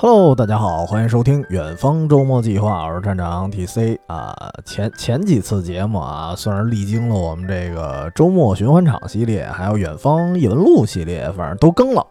[0.00, 4.32] Hello，大家好，欢迎收听远方周末计划，我是站长 TC 啊。
[4.64, 12.06] 前前几次节目啊，算是历经了我们这个周末循环场系列，还有远方异闻录系列，反正都更了。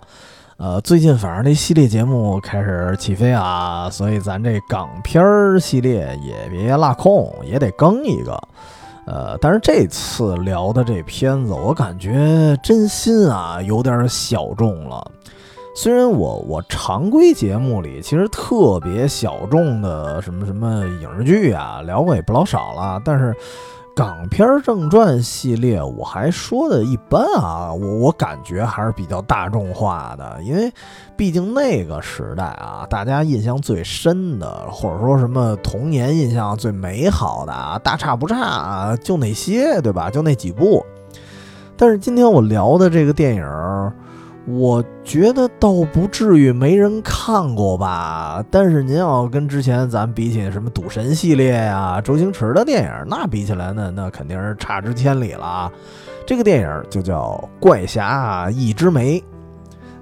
[0.58, 8.38] 呃，最近反正这系列节目开始起飞啊，所以咱这港片儿系列也别落空，也得更一个。
[9.06, 15.10] 呃，但是这次聊的这片子，我感觉真心啊有点小众了。
[15.80, 23.32] 虽然我我常规节目里其实特别小众的什么什么影视剧啊聊过也不老少了，但是
[23.96, 30.74] 港片正传系列我还说的一般啊，我我感觉还是比较大众化的，因为
[31.16, 40.10] 毕竟那个时代啊，大家印象最深的或者说什么童年印象最美好的啊，大差不差啊就那些，对吧？
[40.10, 40.84] 就那几部。
[41.78, 43.46] 但是今天我聊的这个电影。
[44.48, 55.72] 我觉得倒不至于没人看过吧，但是您要跟之前咱比起什么赌神系列呀、周星驰的电影，那比起来呢，那肯定是差之千里了啊。
[56.26, 57.32] 这个电影就叫
[57.62, 59.20] 《怪侠一枝梅》，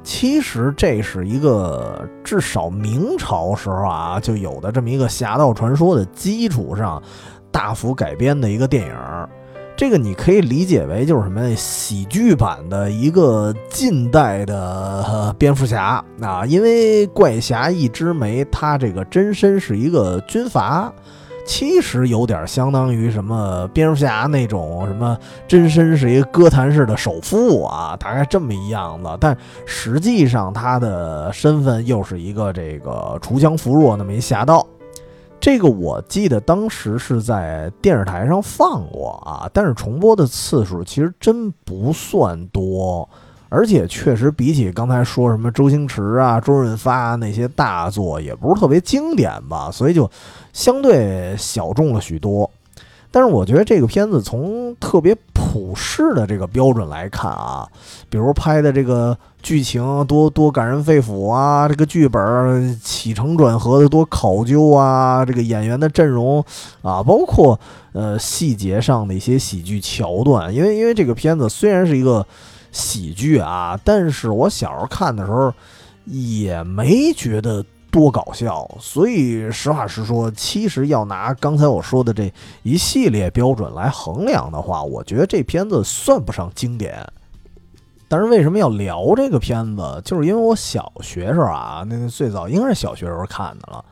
[0.03, 7.01] 其实这是一个至少明朝时候啊就有的这么一个侠盗传说的基础上
[7.51, 8.95] 大幅改编的一个电影。
[9.77, 16.01] 这个你可以理解为就是什么喜剧版的一个近代的蝙蝠侠。
[16.21, 20.89] 啊，因为怪侠一枝梅，他这个真身是一个军阀，
[21.45, 34.65] 其实有点相当于什么蝙蝠侠那种什么真身是一个哥谭市的首富啊，大概这么一样子，但实际上他的身份又是一个这个锄强扶弱那么一侠盗。
[35.39, 43.07] 这个我记得当时是在电视台上放过啊，但是重播的次数其实真不算多，
[43.49, 50.09] 而且确实比起刚才说什么周星驰啊、周润发那些大作，也不是特别经典吧，所以就
[50.51, 52.49] 相对小众了许多。
[53.11, 57.65] 但是我觉得这个片子从特别普世的这个标准来看啊，
[58.09, 66.43] 比如拍的这个剧情多多感人肺腑啊，这个剧本起承转合的多考究啊，这个演员的阵容
[66.81, 67.59] 啊，包括
[67.93, 72.25] 呃细节上的一些喜剧桥段，因为因为这个片子虽然是一个
[72.71, 75.53] 喜剧啊，但是我小时候看的时候
[76.05, 77.63] 也没觉得。
[77.91, 82.29] 多搞笑，所以实话实说，其实要拿刚才我说的这
[82.61, 87.07] 一系列标准来衡量的话，我觉得这片子算不上经典。
[88.15, 90.01] 但是为什么要聊这个片子？
[90.05, 93.83] 就是因为我小学时候啊，那最早应该是小学时候看的了，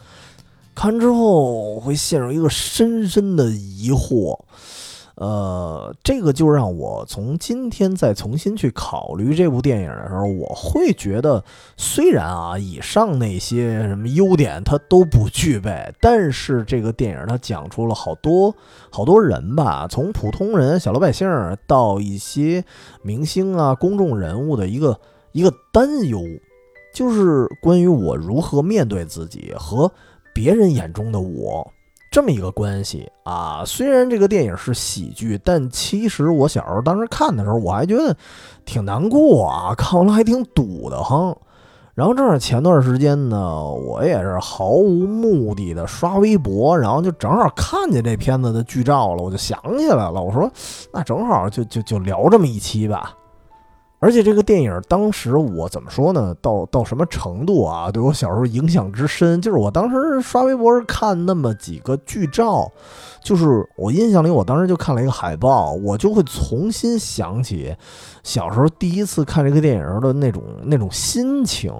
[0.73, 4.39] 看完之后会陷入一个深深的疑惑。
[5.15, 11.43] 呃，这个就让我从今天再重新去考虑这部电影的时候，我会觉得，
[11.77, 18.55] 虽然啊，以上那些什么优点它都不具备，但是这个电影它讲出了好多
[18.89, 21.27] 好多人吧，从普通人、小老百姓
[21.67, 22.65] 到一些
[23.03, 24.99] 明星啊、公众人物的一个
[25.31, 26.19] 一个担忧，
[26.91, 29.91] 就是关于我如何面对自己和
[30.33, 31.71] 别人眼中的我。
[32.13, 38.15] 这么一个关系啊，虽然这个电影是喜剧，但其实我小时候当时看的时候，我还觉得
[38.65, 41.35] 挺难过啊，看完了还挺堵得慌。
[41.95, 50.47] 然后正好前段时间呢，我也是毫无目的的刷微博，然后就正好看见这片子的剧照了，我就想起来了，我说
[50.93, 53.15] 那正好就就就聊这么一期吧。
[54.03, 56.35] 而且这个电影当时我怎么说呢？
[56.41, 57.89] 到到什么程度啊？
[57.89, 62.69] 对我小时候影响之深，就是我当时刷微博看那么几个剧照，
[63.23, 67.73] 就是我印象里，我当时就看了一个海报，我就会重新想起
[68.23, 71.73] 小时候第一次看这个电影的那种那种心情。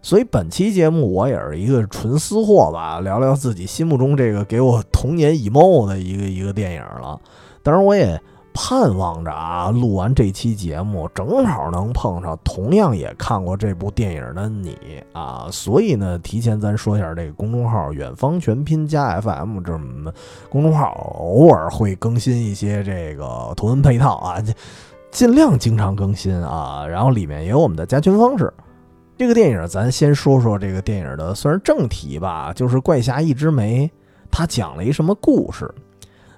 [0.00, 7.20] 所以本期节目我也是一个纯私货吧，聊聊自己心目中这个给我童年 emo 的一个一个电影了。
[7.62, 8.18] 当然我也。
[8.56, 14.78] 盼望着啊，录完这期节目，正好能碰上同样也看过这部电影的你
[15.12, 20.12] 啊，所以呢，提前咱说一下这个公众号“远方全拼加 FM” 这么
[20.48, 24.40] 公众号，偶尔会更新一些这个图文配套啊，
[25.10, 28.50] 尽量经常更新啊，然后里面也有我们的加群方式。
[29.18, 33.86] 这个电影咱先说说这个电影的算是正题吧，就是《怪侠一枝梅》，
[34.30, 35.68] 它讲了一什么故事？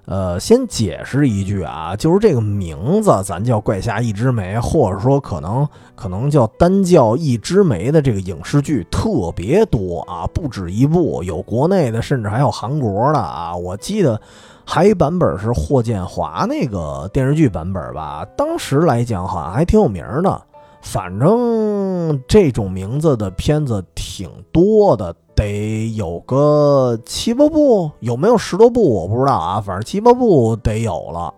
[0.06, 13.56] 呃，先解释一句啊，就是这个名字，咱叫《怪侠一枝梅》，或者说可能可能叫单叫《一枝梅》的这个影视剧特别多啊，不止一部，有国内的，甚至还有韩国的啊。
[13.56, 14.20] 我记得
[14.64, 20.40] 还一版本是霍建华那个电视剧版本吧，当时来讲好像还挺有名的。
[20.88, 31.34] 反正这种名字的片子挺多的，得有个七八部，有没有十多部我不知道啊，反正七八部得有了。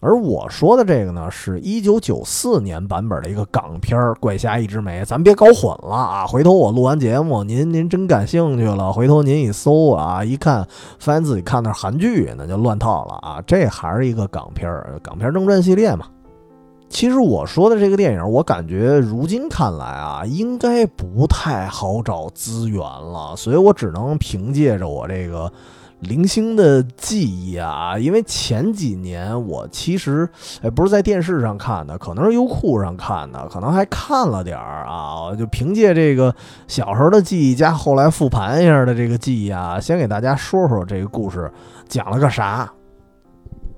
[0.00, 6.26] 而我说的这个呢，是一九九四年版本的一个港片《怪侠一枝梅》，咱别搞混了啊！
[6.26, 10.64] 回头我录完节目，您您真感兴趣了，回头您一搜啊，一看
[10.98, 13.42] 发现自己看的是韩剧，那就乱套了啊！
[13.46, 14.70] 这还是一个港片，
[15.02, 16.04] 港片正传系列嘛。
[16.88, 25.52] 其实我说的这个电影，我感觉如今看来啊，应该不太好找资源了，所以我只能凭借着我这个。
[26.00, 30.28] 零星的记忆啊，因为前几年我其实
[30.62, 35.34] 哎不是在电视上看的，可能是优酷上看的，可能还看了点儿啊。
[35.36, 36.32] 就凭借这个
[36.68, 41.50] 小时候的记忆加后来复盘一下的这个记忆啊，先给大家说说这个故事
[41.88, 42.72] 讲了个啥。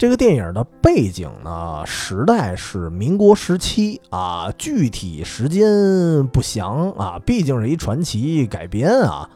[0.01, 9.29] 这个电影的背景呢，时代是民国时期啊，具体时间不详啊，毕竟是一传奇改编啊。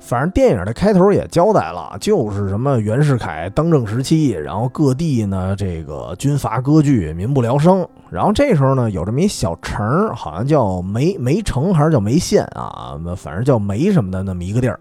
[0.00, 7.86] 反正电影的开头也交代了，就是什么袁世凯当政时期，然后各地呢这个军阀割据，民不聊生。
[8.08, 14.80] 然后这时候呢，有这么一小城，好像叫梅梅城还是叫梅县啊，反正叫梅什么的那么一个地儿，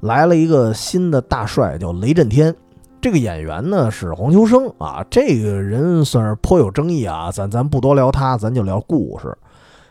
[0.00, 2.54] 来了一个新的大帅，叫雷震天。
[3.00, 9.36] 这个演员呢是黄秋生啊，这个人算是颇有争议啊，咱咱不多聊他，咱就聊故事。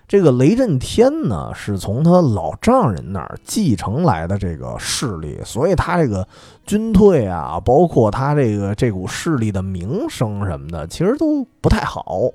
[0.08, 6.26] 这个雷震天呢，是从他老丈人那儿继承来的这个势力，所以他这个
[6.66, 12.30] 军退啊，包括他这个这股势力的名声什么的，其实都不太好。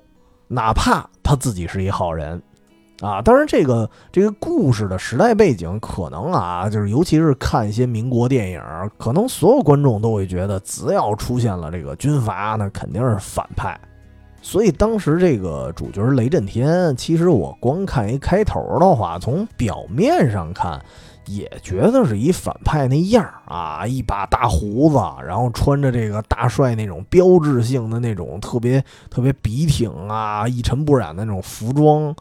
[0.49, 2.43] 哪怕他自己是一好人
[3.03, 8.63] 啊，当然这个这个故事的时代背景，可能啊，就是尤其是看一些民国电影，
[8.97, 13.79] 可能所有观众都会觉得，只要出现了这个军阀，那肯定是反派。
[14.41, 20.81] 所以当时这个主角雷震天，其实我光看一开头的话，从表面上看，
[21.27, 32.13] 也觉得是一反派那样啊，一把大胡子，然后穿着这个大帅那种标志性的那种特别特别笔挺啊、一尘不染的那种服装，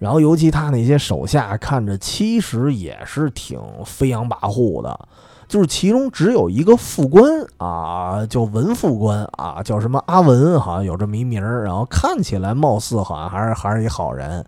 [0.00, 4.98] 然后尤其他那些手下看着其实也是挺飞扬跋扈的。
[5.46, 11.64] 就是其中只有一个副官啊，叫文副官啊，叫什么阿文，好像有这么一名儿。
[11.64, 14.46] 然后看起来貌似好像还是还是一好人，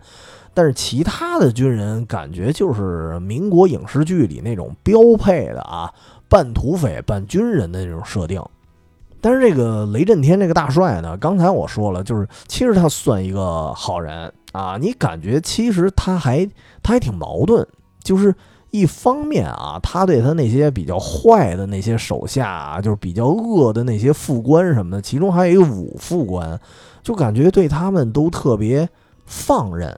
[0.53, 5.93] 但是其他的军人感觉就是民国影视剧里那种标配的啊，
[6.29, 8.41] 半土匪半军人的那种设定。
[9.19, 16.49] 但是这个雷震天这个大帅呢，刚才我说了，就是其实他算一个好人啊，你感觉其实他还
[16.81, 17.67] 他还挺矛盾，
[18.01, 18.33] 就是。
[18.73, 26.59] 一方面啊，他对他那些比较坏的那些手下啊，就是比较恶的那些副官什么的，其中还有一个武副官，
[27.03, 28.89] 就感觉对他们都特别
[29.27, 29.95] 放任。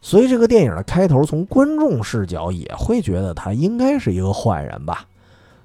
[0.00, 5.04] 所以这个电影的开头，从观众视角也会觉得他应该是一个坏人吧。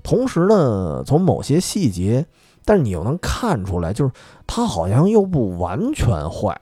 [0.04, 2.26] 同时呢，从某些细节，
[2.66, 4.12] 但是你又能看出来，就是
[4.46, 6.60] 他好像又不完全坏。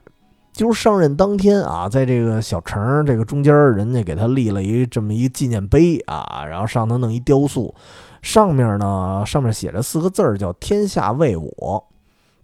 [0.60, 7.74] 就是上任当天啊，在这个小城这个中间，人家给他立了一这么一纪念碑啊，然后上头弄一雕塑，
[8.20, 11.82] 上面呢上面写着四个字儿叫“天下为我”，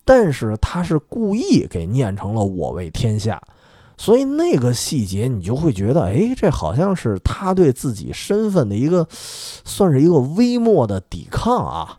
[0.03, 3.39] 但是他是故意给念成了“我为天下”，
[3.99, 11.99] 所以那个细节你就会觉得，哎，这好像是他对自己身份的一个，算是一个微末的抵抗啊，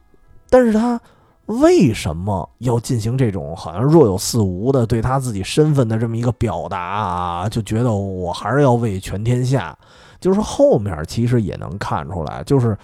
[0.49, 0.99] 但是他。
[1.47, 7.49] 为什么要进行这种好像若有似无的对他自己身份的这么一个表达啊？
[7.49, 9.77] 就觉得我还是要为全天下。
[10.19, 12.75] 就是后面其实也能看出来，就是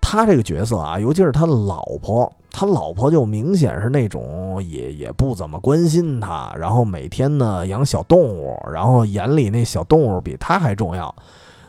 [0.00, 11.14] 他这个角色啊，尤其是他老婆，他老婆就明显是那种也也不怎么关心他，然后每天呢养小动物，然后眼里那小动物比他还重要。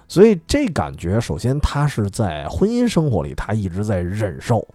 [0.08, 4.66] 所以这感觉，首先他是在婚姻生活里，他一直在忍受。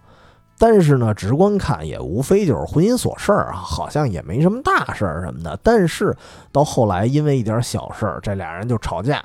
[0.57, 5.59] 但是呢，直观看也无非就是婚姻琐事儿啊，好像也没什么大事儿什么的。
[5.61, 6.15] 但是
[6.51, 9.23] 到后来，因为一点小事儿，这俩人就吵架。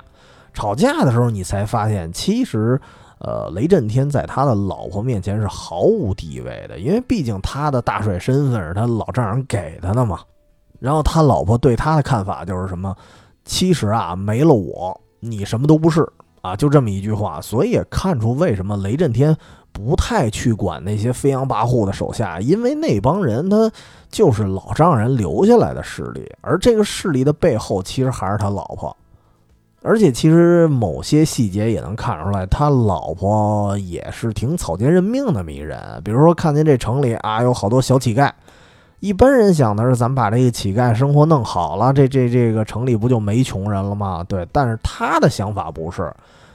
[0.53, 2.77] 吵架的时候，你才发现，其实，
[3.19, 10.19] 呃，雷震天在他的老婆面前是毫无地位的，因为毕竟他的大帅身份是他老丈人给他的嘛。
[10.79, 12.93] 然后他老婆对他的看法就是什么？
[13.45, 16.05] 其实啊，没了我，你什么都不是
[16.41, 17.39] 啊，就这么一句话。
[17.39, 19.33] 所以也看出为什么雷震天。
[19.71, 23.71] 不太去管那些飞扬跋扈的手下，因为那帮人他
[24.09, 28.95] 就是老丈人留下来的势力，而这个势力的背后其实还是他老婆。
[29.83, 35.79] 而且其实某些细节也能看出来，他老婆也是挺草菅人命的迷人。
[36.05, 38.31] 比如说看见这城里啊有好多小乞丐，
[38.99, 44.23] 一般人想的是，咱们把这个乞丐生活弄好了，这这这个城里不就没穷人了吗？
[44.27, 46.13] 对，但是他的想法不是，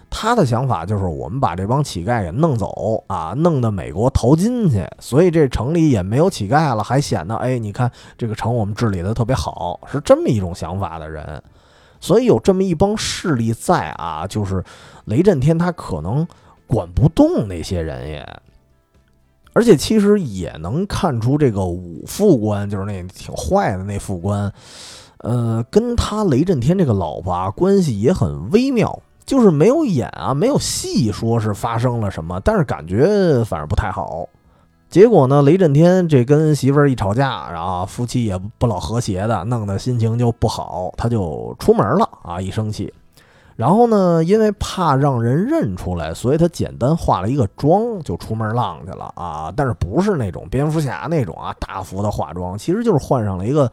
[0.09, 11.43] 他的想法就是我们把这帮乞丐给弄走啊，弄到美国淘金去，所以这城里也没有乞丐了，还显得哎，你看这个城我们治理的特别好，是这么一种想法的人。
[12.01, 14.63] 所以有这么一帮势力在啊，就是
[15.07, 16.27] 雷震天他可能
[16.67, 18.27] 管不动那些人也。
[19.53, 24.53] 而且其实也能看出，这个武副官就是那挺坏的那副官，
[25.21, 34.29] 呃，跟他雷震天这个老婆啊关系也很微妙，就是没有演啊，没有戏说是发生了什么，但是感觉反正不太好。
[34.89, 42.95] 结果呢，雷震天这跟媳妇儿一吵架，然后夫妻也不老和谐的，弄得心情就不好，他就出门了啊，一生气。
[43.57, 49.51] 然后呢，因为怕让人认出来，所以他简单化了一个妆就出门浪去了啊！
[49.57, 53.73] 但是不是那种蝙蝠侠那种啊大幅的化妆，其实就是换上了一个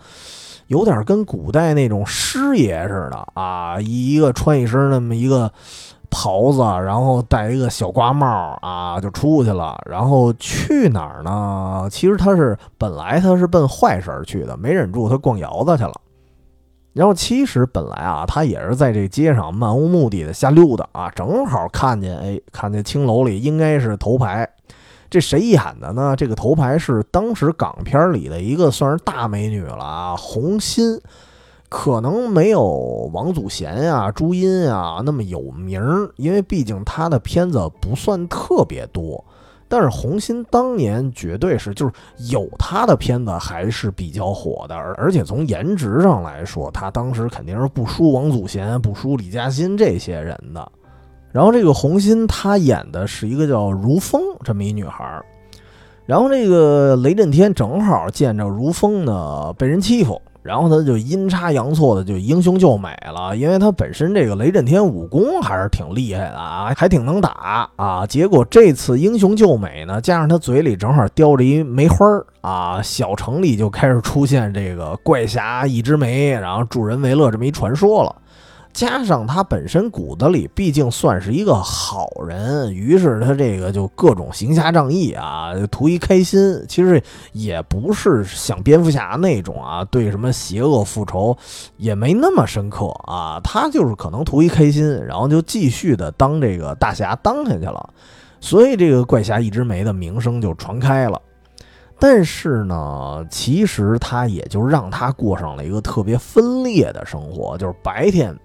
[0.73, 5.51] 有点跟古代那种师爷似的啊，一个穿一身那么一个
[6.09, 9.79] 袍子，然后戴一个小瓜帽啊，就出去了。
[9.87, 11.87] 然后去哪儿呢？
[11.91, 15.93] 其实他是本来他是奔坏事去的，没忍住他逛窑子去了。
[16.91, 24.49] 然后其实本来啊，他也是在这街上漫无目的的瞎溜达啊，正好看见，哎，看见青楼里应该是头牌，
[25.13, 26.15] 这谁演的呢？
[26.15, 30.99] 这个头牌是当时港片里的一个算是大美女了啊，红心，
[31.69, 32.63] 可能没有
[33.13, 35.79] 王祖贤呀、朱茵呀那么有名，
[36.15, 39.23] 因为毕竟她的片子不算特别多。
[39.67, 41.93] 但是红心当年绝对是，就是
[42.31, 50.71] 有她的片子还是比较火的，而而且从颜值上来说，她当时肯定是不输王祖贤、不输李嘉欣这些人的。
[51.33, 55.25] 然后这个红心她演的是一个叫如风这么一女孩儿，
[56.05, 60.21] 然后这个雷震天正好见着如风呢被人欺负。
[60.43, 68.05] 然后他就阴差阳错的就英雄救美了，因为他本身这个雷震天武功还是挺厉害的啊，还挺能打啊。
[68.05, 78.13] 结果这次英雄救美呢，加上他嘴里正好叼着一梅花儿啊，小城里就开始出现这个怪侠一枝梅，然后助人为乐这么一传说了。
[78.73, 86.65] 加上他本身骨子里毕竟算是一个好人，于是他这个就各种行侠仗义啊，图一开心。
[86.67, 87.01] 其实
[87.33, 91.37] 也不是像蝙蝠侠那种啊，对什么邪恶复仇
[91.77, 93.39] 也没那么深刻啊。
[93.43, 97.89] 他就是可能图一开心，然后就继续的当这个大侠当下去了。
[98.41, 101.21] 所以这个怪侠一枝梅的名声就传开了。
[101.99, 108.37] 但是呢，其实他也就让他过上了一个特别分裂的生活，就是白天。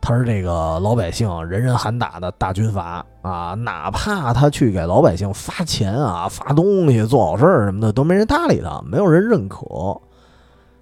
[0.00, 10.00] 他是这个老百姓人人喊打的大军阀啊，哪怕他去给老百姓发钱啊、发东西、做好事儿什么的，都没人搭理他，没有人认可，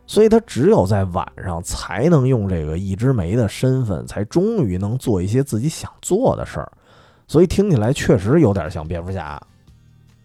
[0.06, 6.70] 所以他只有在晚上才能用这个一枝梅的身份，才终于能做一些自己想做的事儿。
[7.26, 9.40] 所以听起来确实有点像蝙蝠侠。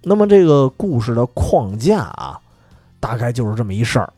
[0.04, 2.40] 那么这个故事的框架啊，
[3.00, 4.12] 大概就是这么一事儿。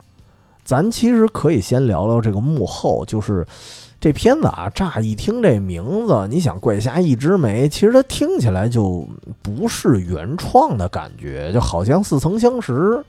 [0.64, 3.46] 咱其实可以先聊聊这个幕后，就是。
[4.00, 9.08] 这片子啊，乍一听这名字，你想怪侠一枝梅，其实它听起来就
[9.40, 13.02] 不是原创的感觉，就好像似曾相识。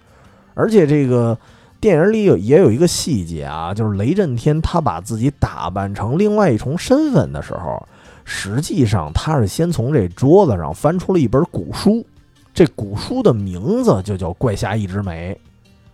[0.53, 1.38] 而且这个
[1.82, 7.86] 电影里有也有一个细节啊，就是雷震天他把自己打扮成另外一重身份的时候，
[8.24, 12.05] 实际上他是先从这桌子上翻出了一本古书，
[12.55, 15.33] 这古书的名字就叫《怪侠一枝梅》。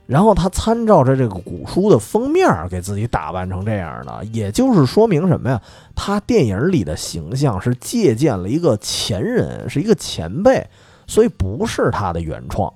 [0.07, 5.61] 然后他参照着这个古书的封面给自己打扮成这样的，也就是说明什么呀？
[5.95, 10.67] 他电影里的形象是借鉴了一个前人，是一个前辈，
[11.07, 12.71] 所以不是他的原创。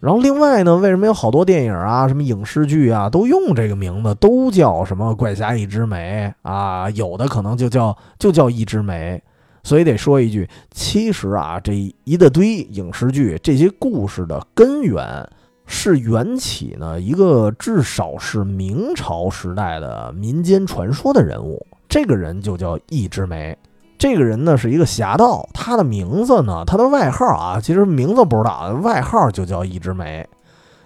[0.00, 6.88] 然后另外呢，为什么有好多电影啊、什么影视剧啊都用这个名字，都叫什么“怪侠一枝梅”啊？
[6.90, 9.22] 有的可能就叫就叫一枝梅。
[9.66, 11.72] 所以得说一句，其实啊，这
[12.04, 15.28] 一大堆影视剧这些故事的根源。
[15.68, 23.58] 是缘起呢，一个至少是明朝时代的民间传说的人物，这个人就叫一枝梅。
[23.98, 30.24] 这个人呢是一个侠盗，他的名字呢，他的外号啊，其实名字不知道，外号就叫一枝梅。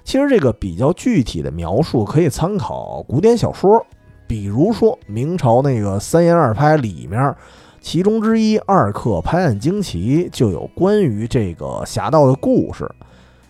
[0.03, 3.85] 其实这个比较具体的描述可以参考古典小说，
[4.27, 7.37] 比如说明朝那个三言二拍里面，
[7.81, 12.91] 其中之一《二刻拍案惊奇》就有关于这个侠盗的故事。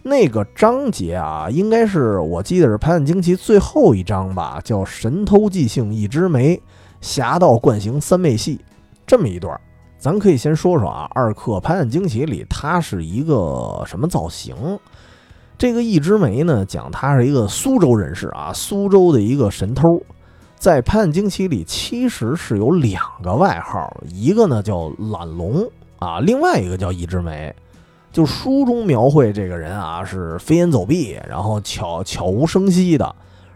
[0.02, 6.60] 那个章节啊，应该是我记得是《拍案惊奇》最后一章吧，叫“神偷即兴一枝梅，
[7.00, 8.60] 侠盗惯行三昧戏”
[9.06, 9.60] 这么一段。
[9.98, 14.54] 咱可以先说说啊，《二刻拍案惊奇》里它是一个什么造型？
[15.58, 20.02] 这个一枝梅呢，讲他是一个苏州人士啊，苏州的一个神偷，
[20.60, 25.66] 在《拍案惊奇》里其实是有两个外号，一个呢叫懒龙
[25.98, 27.52] 啊，另外一个叫一枝梅。
[28.12, 33.14] 就书中描绘这个人啊，是飞檐走壁，然后悄悄无声息的，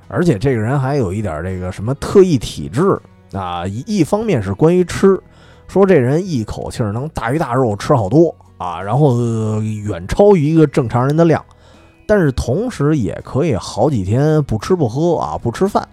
[0.09, 2.99] 而且这个人还有一点这个什么特异体质
[3.35, 5.21] 啊，一一方面是关于吃，
[5.69, 11.45] 说这人一口气能大鱼大肉吃好多啊，然后远超于一个正常人的量。
[12.07, 15.87] 但是同时也可以好几天不吃不喝啊，不吃饭，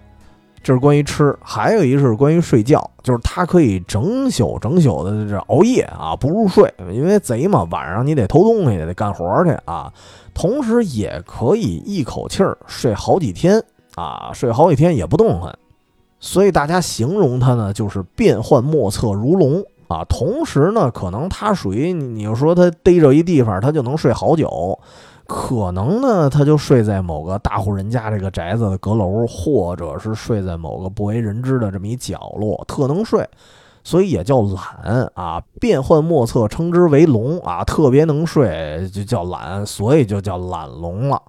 [0.62, 1.36] 这是关于吃。
[1.40, 9.92] 还有一个是关于睡觉，就是他可以整宿整宿的这熬夜啊，不入睡，因为贼嘛，晚上你得偷东西，得干活去啊。
[10.34, 13.62] 同时也可以一口气儿睡好几天
[13.96, 15.52] 啊，睡好几天也不动弹。
[16.20, 20.04] 所以大家形容他呢，就是变幻莫测如龙啊。
[20.04, 24.78] 同时呢，可能他属于你要说他逮着一地方，他就能睡好久。
[25.34, 33.26] 可能呢，他就睡在某个大户人家这个宅子的阁楼，或者是睡在某个不为人知的这么一角落，特能睡，
[33.82, 35.42] 所以也叫懒啊。
[35.58, 41.20] 变幻莫测，称之为龙啊，特别能睡就叫懒，所以就叫懒龙了。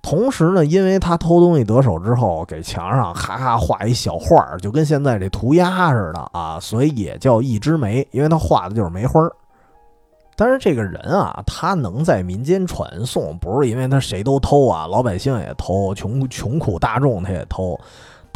[0.00, 9.30] 同时呢，因为他偷东西得手之后，给墙上哈哈画一小画儿，就跟现在这涂鸦似的啊，所以也叫一枝梅，因为他画的就是梅花儿。
[10.36, 17.78] 但是这个人啊，他能在民间传颂，不是因为他谁都偷啊，老百姓也偷，穷穷苦大众他也偷。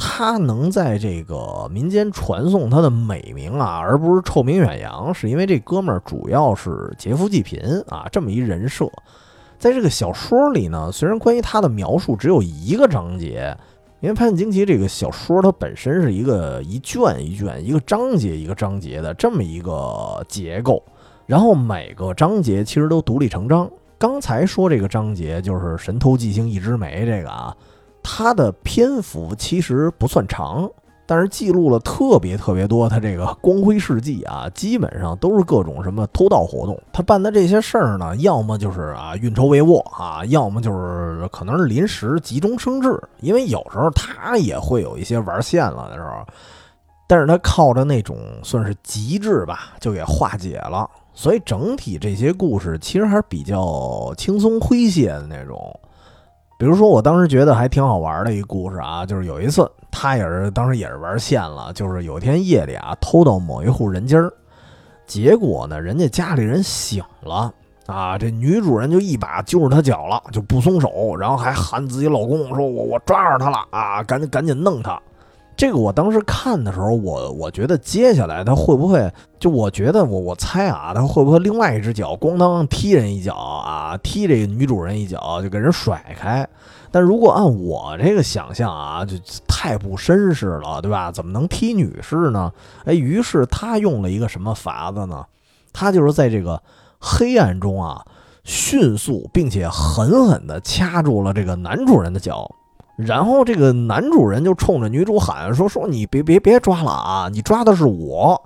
[0.01, 8.89] 他能在这个民间传颂他的美名啊，而不是臭名远扬，是因为这哥们儿主要是劫富济贫啊，这么一人设。
[9.59, 13.53] 在这个小说里呢，虽然关于他的描述只有一个章节，
[13.99, 20.81] 因为《拍案惊奇》这个小说它本身是一个一卷一卷、一个章节一个章节的这么一个结构。
[21.29, 23.71] 然后每个章节其实都独立成章。
[23.99, 27.55] 刚才说这个章节就是神偷记星一枝梅这个啊，
[28.03, 30.67] 它的篇幅其实不算长，
[31.05, 36.81] 但是记录了特别特别多他这个光辉事迹啊，基本上都是各种什么偷盗活动。
[36.95, 46.25] 他办的这些事儿呢，要么就是啊运筹帷幄啊，要么就是可能是临时急中生智，因为有时候他也会有一些玩儿线了的时候，
[47.07, 50.89] 但是他靠着那种算是极致吧，就给化解了。
[51.19, 55.59] 所以整体这些故事其实还是比较轻松诙谐的那种，
[56.57, 64.33] 比如说我当时觉得还挺好玩的一个故事啊，就是有一次他也是当时也是玩线了，就是有一天夜里啊偷到某一户人家儿，
[65.09, 67.53] 结果呢人家家里人醒了
[67.87, 74.97] 啊，这女主人就一把揪着他脚了，就不松手，然后还喊自己老公说：“我我抓着他了啊，赶紧赶紧弄他。”
[75.59, 86.49] 这个我当时看的时候，我我觉得接下来他会不会就我觉得我我猜啊，他会不会另外一只脚咣当踢人一脚啊，踢这个女主人一脚就给人甩开？
[86.93, 89.17] 但如果按我这个想象啊，就
[89.49, 91.11] 太不绅士了，对吧？
[91.11, 92.53] 怎么能踢女士呢？
[92.85, 95.27] 哎，于是他用了一个什么法子呢？
[95.73, 96.63] 他就是在这个
[97.01, 98.01] 黑暗中啊，
[98.45, 102.49] 迅速并且狠狠地掐住了这个男主人的脚。
[102.99, 108.43] 然后这个男主人就冲着女主喊说：“说你别别别抓了啊，你抓的是我。”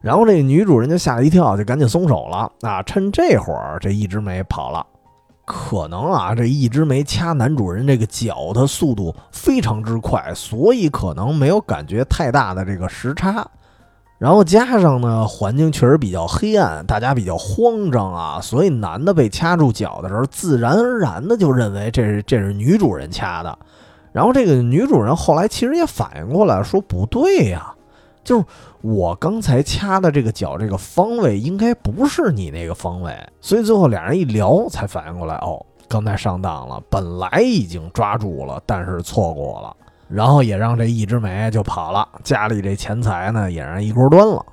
[0.00, 2.50] 然后这女主人就吓了一跳，就赶紧松手了。
[2.62, 4.86] 啊，趁这会儿，这一枝梅跑了。
[5.44, 13.44] 可能啊，这一枝梅掐男主人这个脚的速度非常之快，所以可能没有感觉太大的这个时差。
[14.18, 23.58] 然后加上呢，环境确实比较黑暗，大家比较慌张啊，所以男的被掐住脚的时候，自然而然的就认为这是这是女主人掐的。
[24.12, 27.72] 然后这个女主人后来其实也反应过来，说不对呀，
[28.24, 28.44] 就是
[28.82, 39.76] 我刚才掐的这个脚这个方位应该不是你那个方位，所以最后俩人一聊才反应过来，哦，刚才上当了，本来已经抓住了，但是错过了，
[40.08, 44.44] 然后也让这一枝梅就跑了，家里这钱财呢也让一锅端了。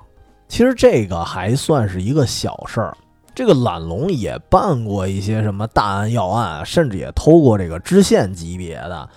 [0.46, 2.96] 其实这个还算是一个小事儿，
[3.34, 9.08] 这个懒龙也办过一些什么大案要案，甚至也偷过这个知县级别的。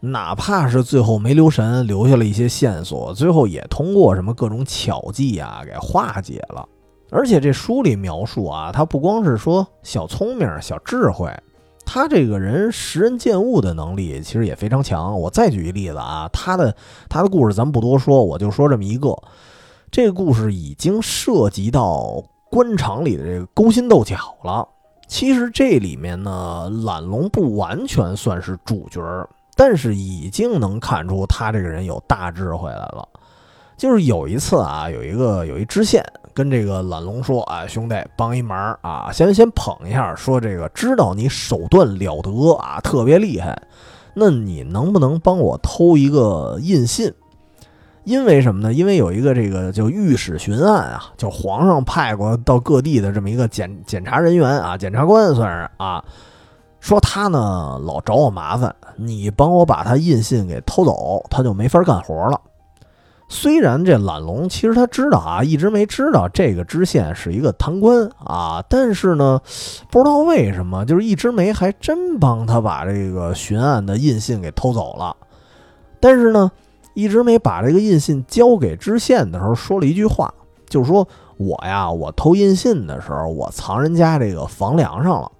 [0.00, 6.66] 哪怕是最后没留神，留下了一些线索，最后也通过什么各种巧计啊给化解了。
[7.10, 11.32] 而且这书里描述啊，他不光是说小聪明、小智慧，
[11.84, 15.18] 他这个人识人见物的能力其实也非常强。
[15.18, 16.76] 我再举一例子啊，他的
[17.08, 19.16] 他的故事咱们不多说，我就说这么一个。
[19.90, 24.68] 这个故事已经涉及到官场里的这个勾心斗角了。
[25.08, 29.26] 其实这里面呢，懒龙不完全算是主角儿。
[29.58, 33.08] 但是已经能看出他这个人有大智慧来了。
[33.76, 36.00] 就是有一次啊，有一个有一知县
[36.32, 43.60] 跟这个懒龙说：“啊，兄弟，帮一忙啊，先先捧一下，说这个知道你手段了得啊，特别厉害。
[44.14, 47.12] 那你能不能帮我偷一个印信？
[48.02, 48.72] 因为什么呢？
[48.72, 56.02] 因为有一个这个叫御史巡案啊，就皇上派过到各地的这么一个检检查人员啊，检察官算是啊，
[56.80, 62.40] 说他呢老找我麻烦，你帮我把他印信给偷走，他就没法干活了。”
[63.30, 69.38] 虽然这懒龙其实他知道啊，一直没知道这个知县是一个贪官啊，但是呢，
[69.90, 75.14] 不知道为什么，就是一直没还真帮他把这个巡案的印信给偷走了。
[76.00, 76.50] 但是呢，
[76.94, 80.32] 一直没把这个印信交给知县的时候，说了一句话，
[80.66, 85.30] 就是说我呀，我偷印信的时候，我藏人家这个房梁上了。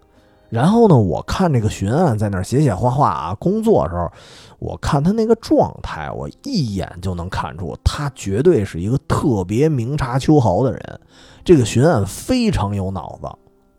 [0.50, 4.10] 然后呢，我看这个巡案在那儿写写画画啊，工作的时候，
[4.58, 11.00] 我看他那个状态，我一眼就能看出他绝对是一个特别明察秋毫的人。
[11.44, 13.28] 这个巡案非常有脑子，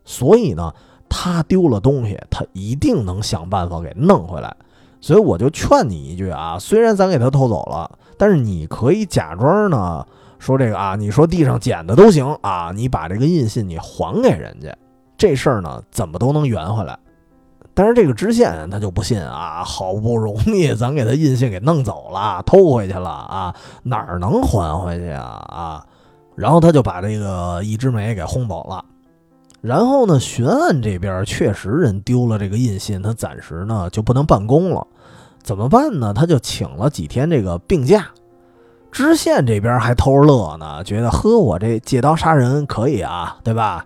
[0.05, 0.71] 所以呢，
[1.09, 4.55] 他丢了东西，他一定能想办法给弄回来。
[5.01, 10.05] 所以我就劝你一句啊，虽然咱给他偷走了，但是你可以假装呢
[10.37, 14.75] 说这个啊，你说地上捡的都行啊，你把这个印信你还给人家。
[15.19, 16.97] 这事儿呢，怎么都能圆回来，
[17.73, 19.63] 但是这个知县他就不信啊！
[19.63, 23.53] 好不容易咱给他印信给弄走了，偷回去了啊，
[23.83, 25.45] 哪儿能还回去啊？
[25.49, 25.85] 啊！
[26.35, 28.83] 然后他就把这个一枝梅给轰走了。
[29.61, 34.87] 然后呢，巡案这边确实人丢了这个印信，他暂时呢就不能办公了，
[35.43, 36.13] 怎么办呢？
[36.13, 38.07] 他就请了几天这个病假。
[38.89, 43.85] 知县这边还偷着乐呢，觉得呵，我这借刀杀人可以啊，对吧？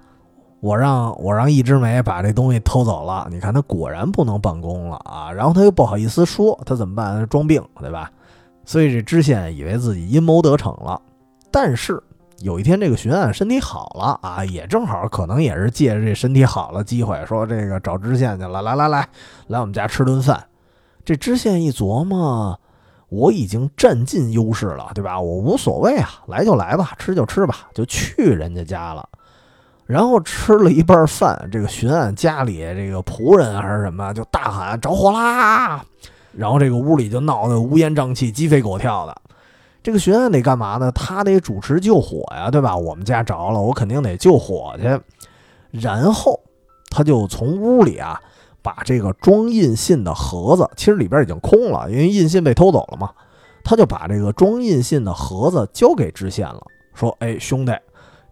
[0.64, 5.30] 我让我让一枝梅把这东西偷走了，你看他果然不能办公了啊！
[5.30, 7.28] 然后他又不好意思说，他怎么办？
[7.28, 8.10] 装病对吧？
[8.64, 11.02] 所以这知县以为自己阴谋得逞了。
[11.52, 12.02] 但是
[12.40, 19.06] 有一天这个巡案身体好了啊，也正好可能也是借着这身体好了机会，说这个找知县去了，来来来，
[19.48, 20.42] 来我们家吃顿饭。
[21.04, 22.58] 这知县一琢磨，
[23.10, 25.20] 我已经占尽优势了，对吧？
[25.20, 29.06] 我无所谓啊，来就来吧，吃就吃吧，就去人家家了。
[29.94, 35.86] 然后吃了一半饭，这个巡案家里这个仆人还是什么，就大喊着火啦！
[36.36, 39.16] 然后这个屋里就闹得乌烟瘴气、鸡飞狗跳的。
[39.84, 40.92] 这个巡案得干嘛呢？
[40.94, 42.76] 他得主持救火呀，对吧？
[42.76, 45.00] 我们家着了，我肯定得救火去。
[45.70, 46.40] 然后
[46.90, 48.20] 他就从屋里啊，
[48.64, 53.12] 把这个装印信的盒子，其实里边已经空了，因为印信被偷走了嘛。
[53.64, 56.64] 他就把这个装印信的盒子交给知县了，
[56.96, 57.72] 说：“哎，兄弟。”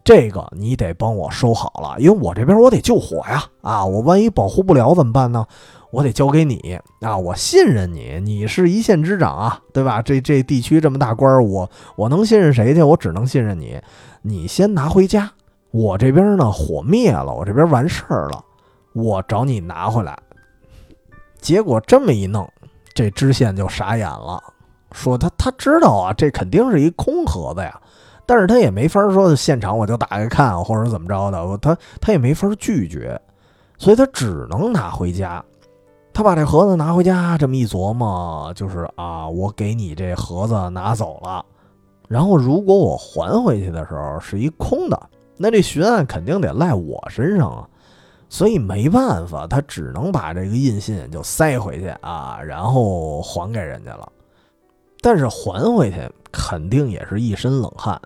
[0.04, 3.44] 这个你得帮我收好了，因为我这边我得救火呀！
[3.62, 5.46] 啊，我万一保护不了怎么办呢？
[5.92, 7.18] 我得交给你啊！
[7.18, 10.02] 我信任你，你是一县之长啊，对吧？
[10.02, 12.82] 这这地区这么大官，我我能信任谁去？
[12.82, 13.80] 我只能信任你。
[14.22, 15.32] 你先拿回家，
[15.72, 18.44] 我这边呢火灭了，我这边完事儿了，
[18.94, 20.18] 我找你拿回来。
[21.40, 22.50] 结果这么一弄，
[22.94, 24.42] 这知县就傻眼了，
[24.94, 27.80] 说他他知道啊，这肯定是一空盒子呀。
[28.32, 33.22] 但是他也没法说现场我就打开看或者怎么着的，他他也没法拒绝，
[33.78, 35.44] 所以他只能拿回家。
[36.14, 41.46] 他把这盒子拿回家，这么一琢磨，就是啊，我给你这盒子拿走了，
[42.08, 44.98] 然后如果我还回去的时候是一空的，
[45.36, 47.68] 那这巡案肯定得赖我身上啊，
[48.30, 54.10] 所以没办法，他只能把这个印信就塞回去啊，然后还给人家了。
[55.02, 58.02] 但是还回去肯定也是一身冷汗。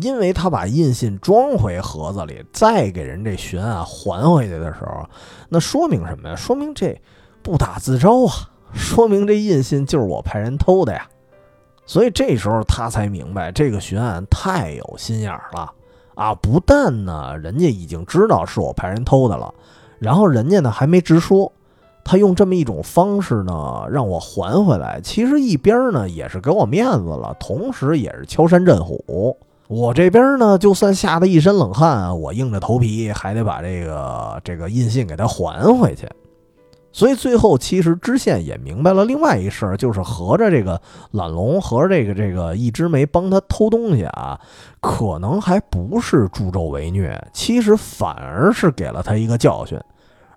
[0.00, 5.08] 因为他把印信装回盒子里，再给人这巡案还回去的时候，
[5.48, 6.36] 那说明什么呀？
[6.36, 7.00] 说明这
[7.42, 8.32] 不打自招啊！
[8.74, 11.08] 说明这印信就是我派人偷的呀！
[11.86, 15.72] 所以这时候他才明白，这个巡案太有心眼了
[16.14, 16.34] 啊！
[16.34, 19.54] 不但呢，人家已经知道是我派人偷的了，
[19.98, 21.50] 然后人家呢还没直说，
[22.04, 29.38] 他用这么一种方式呢让我还回来，其实一边呢也是给我面子了，同时也是敲山震虎。
[29.68, 36.08] 我这边呢，就算吓得一身冷汗，我硬着头皮还得把这个这个印信给他还回去。
[36.92, 44.40] 所以最后，其实知县也明白了另外一事儿，就是合着这个懒龙和这个这个一枝梅帮他偷东西啊，
[44.80, 49.78] 可能还不是助纣为虐，其实反而是给了他一个教训，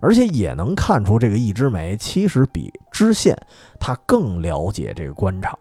[0.00, 3.34] 而且也能看出这个一枝梅其实比知县
[3.78, 5.56] 他更了解这个官场。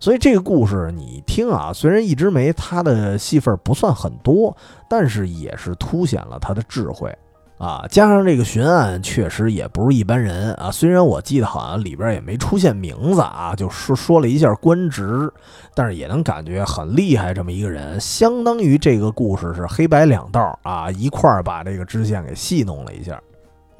[0.00, 4.56] 所以这个故事你听啊，虽然一枝梅她的戏份不算很多，
[4.88, 7.14] 但是也是凸显了她的智慧。
[7.58, 10.70] 啊，加上这个巡案确实也不是一般人啊。
[10.70, 15.30] 虽然我记得好像里边也没出现名字啊，就说说了一下官职，
[15.74, 18.00] 但是也能感觉很厉害这么一个人。
[18.00, 23.20] 相当于这个故事是黑白两道啊，一块儿把这个支线给戏弄了一下。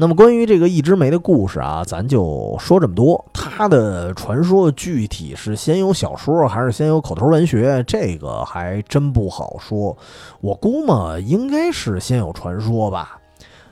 [0.00, 3.22] 那么关于这个一枝梅的故事啊，咱就说这么多。
[3.34, 9.94] 它的传说具体是先有小说还是先有口头文学，这个还真不好说。
[10.40, 13.18] 我估摸应该是先有传说吧。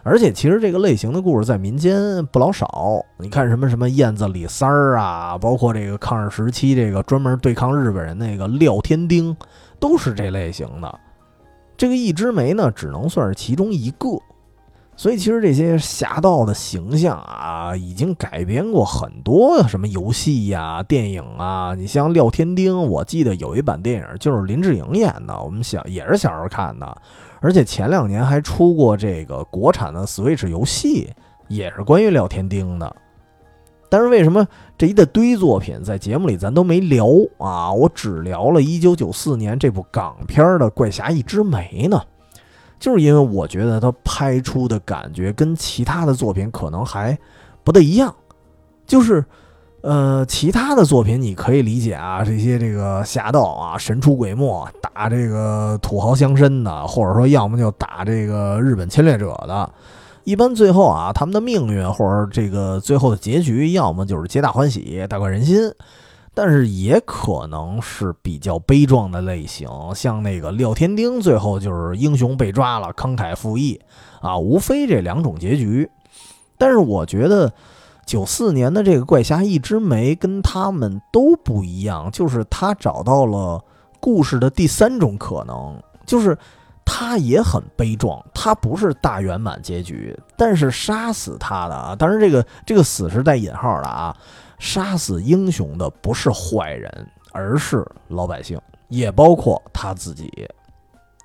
[0.03, 3.03] 而且其实这个类型的故事在民间不老少。
[3.19, 9.35] 你看什么什么燕子李三儿啊，包括这个抗日时期这个专门对抗日本人那个廖天丁，
[9.81, 10.99] 都是这类型的。
[11.75, 14.09] 这个一枝梅呢，只能算是其中一个。
[14.99, 21.73] 所以其实这些侠盗的形象啊，已经改编过很多什么游戏呀、电影啊。
[21.73, 26.97] 你像廖天丁，我记得有一版电影就是林志颖演的，我们小也是小时候看的。
[27.41, 31.09] 而且前两年还出过这个国产的 Switch 游戏，
[31.47, 32.97] 也是关于廖天丁的。
[33.89, 34.45] 但是为什么
[34.77, 37.07] 这一大堆作品在节目里咱都没聊
[37.39, 37.73] 啊？
[37.73, 42.03] 我只聊了一九九四年这部港片的《怪侠一枝梅》呢？
[42.79, 47.19] 就是因为我觉得他拍出的感觉跟其他的作品可能还
[47.63, 48.15] 不太一样，
[48.87, 49.25] 就是。
[49.81, 59.73] 呃，其他的作品你可以理解啊，这些这个侠盗啊，神出鬼没，打这个土豪乡绅的，或者说要么就打这个日本侵略者的。
[60.25, 65.57] 一般最后啊，他们的命运或者这个最后的结局，要么就是皆大欢喜、大快人心，
[66.39, 73.81] 但是也可能是比较悲壮的类型，像那个廖天丁最后就是英雄被抓了，慷慨赴义
[74.21, 75.91] 啊，无非这两种结局。
[76.57, 77.53] 但是我觉得。
[78.07, 83.63] 九四年的这个怪侠一枝梅跟他们都不一样，就是他找到了
[84.01, 86.35] 故事的第三种可能，就是
[86.87, 94.17] 他也很悲壮，他不是大圆满结局，但是杀死他的啊，当然这个这个死是带引号的啊，
[94.59, 96.91] 杀死英雄的不是坏人，
[97.33, 100.31] 而是老百姓，也包括他自己。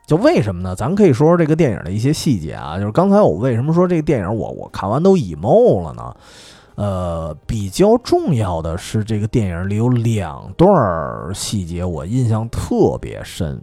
[0.06, 0.76] 就为什么呢？
[0.76, 6.16] 咱可以说说这个电影的一些细节啊，就是刚才我为什么说这个电影我我看完都 emo 了呢？
[6.76, 13.62] 呃，比较重要的是，这个电影里有两段细节我印象特别深。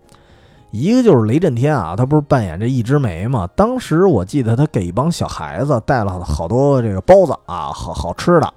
[0.70, 3.46] 一个就是雷震天啊，他不是扮演这一枝梅嘛？
[3.56, 8.54] 当时我记得他给一帮小孩子带了好多这个包子啊，好好吃的。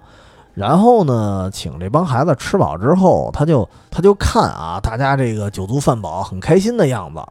[0.53, 7.21] 然后呢，请这帮孩子吃饱之后，他就他就看啊，大家这个酒足饭饱，很开心的样子。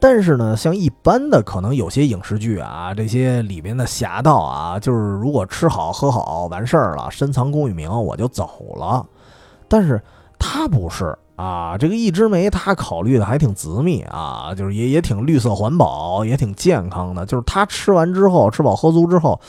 [0.00, 9.04] 但是呢，像一般的可能有些影视剧啊，这些里面的侠盗啊，就是如果吃好喝好完事儿了，深藏功与名，我就走了。
[9.66, 10.00] 但是
[10.38, 17.26] 他不是啊，这个一枝梅他考虑的还挺缜密啊，就是也也挺绿色环保，也挺健康的。
[17.26, 19.40] 就是他吃完之后，吃饱喝足之后，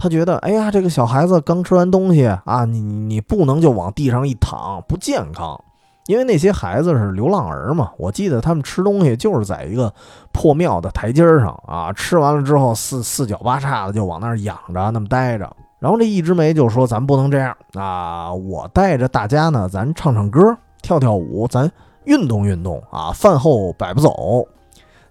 [0.00, 5.62] 他觉得，哎呀，这个小孩子刚吃完东西啊，你你不能就往地上一躺，不健康。
[6.06, 9.92] 因为那些孩子是流浪儿嘛，我记得他们吃东西就是在一个
[10.32, 15.54] 破庙的台阶上啊，吃完了之后四四脚八叉的就往那儿仰着那么待着。
[15.78, 21.70] 然后这一枝梅就说：“咱不能这样啊，我带着大家呢，咱唱唱歌，跳跳舞，咱
[22.04, 24.48] 运动运动啊，饭后百步走。”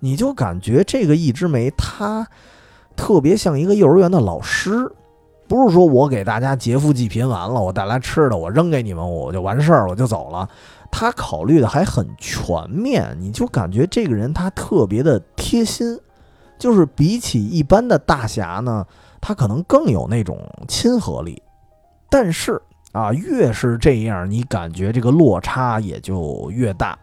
[0.02, 2.28] 你就感觉这个一枝梅它
[3.00, 4.92] 特别像一个幼儿园的老师，
[5.48, 10.46] 不是说我给大家劫富济贫完了，我带来吃的我扔给你们，我就完事儿我就走了。
[10.92, 15.98] 他考虑的还很全面，你就感觉这个人他特别的贴心，
[16.58, 18.86] 就是比起一般的大侠呢，
[19.22, 21.42] 他可能更有那种亲和力。
[22.10, 27.00] 但是啊，越是这样，你感觉这个落差也就越大。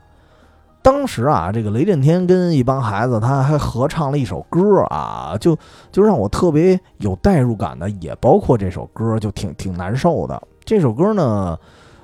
[0.87, 5.59] 当时啊，这个雷震天跟一帮孩子他还合唱了一首歌啊，就
[5.90, 10.40] 就让我特别有代入感的，也包括这首歌就挺挺难受的。
[10.64, 11.59] 这首歌呢。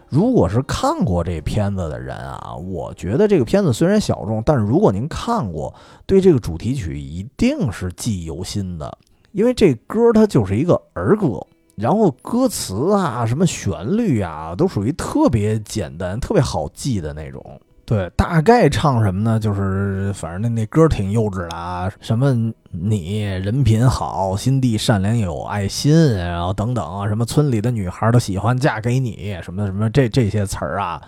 [0.09, 5.73] 如果是看过这片子的人啊，我觉得这个片子虽然小众，但是如果您看过，
[6.05, 8.99] 对这个主题曲一定是记忆犹新的，
[9.31, 11.41] 因为这歌它就是一个儿歌，
[11.77, 17.43] 然后歌词啊、什么旋律啊，都属于特别简单、特别好记的那种。
[17.85, 19.41] 对，大概唱什么呢？
[19.41, 22.33] 就是反正那那歌挺幼稚的啊，什么
[22.71, 31.03] 你人品好，心地善良有爱心，然后等等啊，什么村里的女孩都喜欢嫁给你，什么什么这这些词儿啊，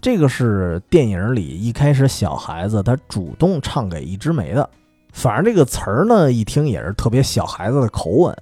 [0.00, 4.68] 这个是电影里一开始小孩子他主动唱给一枝梅的，
[5.12, 8.34] 反正这个词儿呢一听也是特别小孩子的口吻，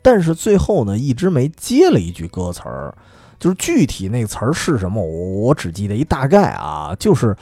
[0.00, 2.94] 但是最后呢一枝梅接了一句歌词儿。
[3.44, 7.36] 就是具体那词儿是什么，我我只记得一大概啊，就是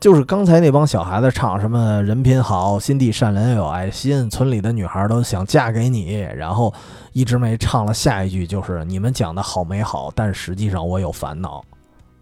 [0.00, 6.18] 就是刚才那帮小孩子唱什么人品好，心地善良有爱心，村里的女孩都想嫁给你。
[6.36, 6.74] 然后
[7.12, 11.62] 一直没唱了下一句，就是你们讲的好美好，但实际上我有烦恼。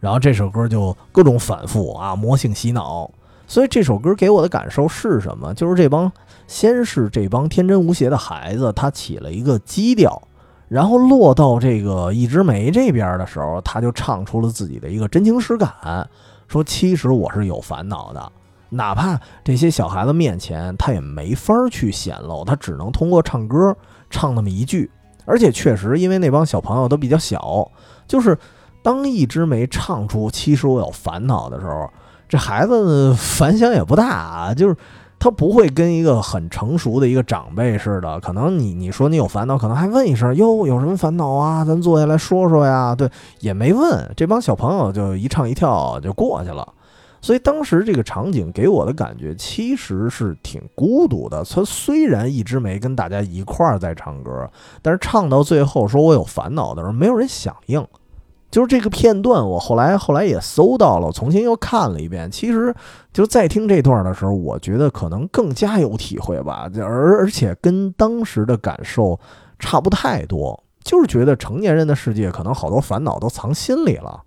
[0.01, 3.11] 然后这首歌就各种反复啊，魔性洗脑。
[3.47, 5.55] 所以这首歌给我的感受是什么？
[5.55, 6.13] 就是这帮
[6.47, 10.21] 先是这帮天真无邪的孩子，他起了一个基调，
[10.75, 15.71] 然后落到这个一枝梅这边的时候，他就唱出了自己的一个真情实感。
[16.49, 18.33] 说其实我是有烦恼的，
[18.71, 23.77] 哪怕这些小孩子面前，他也没法去显露，他只能通过唱歌
[24.11, 24.91] 唱那么一句。
[25.25, 27.71] 而且确实，因为那帮小朋友都比较小，
[28.09, 28.37] 就是
[28.83, 31.89] 当一枝梅唱出“其实我有烦恼”的时候，
[32.29, 34.77] 这孩子反响也不大，就是
[35.25, 41.65] 他不会跟一个很成熟的一个长辈似的，可能你你说你有烦恼，可能还问一声：“哟，有什么烦恼啊？
[41.65, 43.09] 咱坐下来说说呀。”对，
[43.41, 46.75] 也没问，这帮小朋友就一唱一跳就过去了。
[47.23, 51.43] 所以当时这个场景给我的感觉其实是挺孤独的。
[51.43, 54.47] 他虽然一直没跟大家一块儿在唱歌，
[54.83, 57.83] 但是唱到最后说我有烦恼的时候，没有人响应。
[58.55, 62.31] 就是这个片段，我后来后来也搜到了，重新又看了一遍。
[62.31, 62.73] 其实
[63.13, 69.19] 就在听这段的时候，我觉得可能更加有体会吧，而而且跟当时的感受
[69.59, 70.63] 差不太多。
[70.85, 74.23] 就是觉得成年人的世界可能好多烦恼都藏心里了，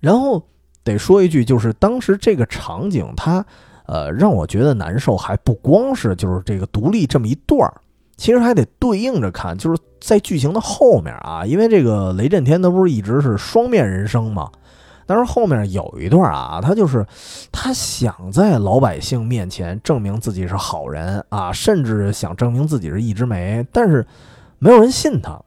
[0.00, 0.42] 然后。
[0.86, 3.42] 得说一句，就是当时这个场景，它，
[3.86, 7.72] 呃，让我觉得难受，还不光是就是这个独立这么一段儿，
[8.16, 14.50] 其实还得对应着看，就是在剧情的后面啊，因为这个雷震天他不是一直是双面人生嘛，
[15.06, 17.06] 但是后面有一段啊，他就是
[17.50, 24.06] 他想在老百姓面前证明自己是好人啊，甚至想证明自己是一枝梅，但是
[24.58, 25.40] 没有人信他，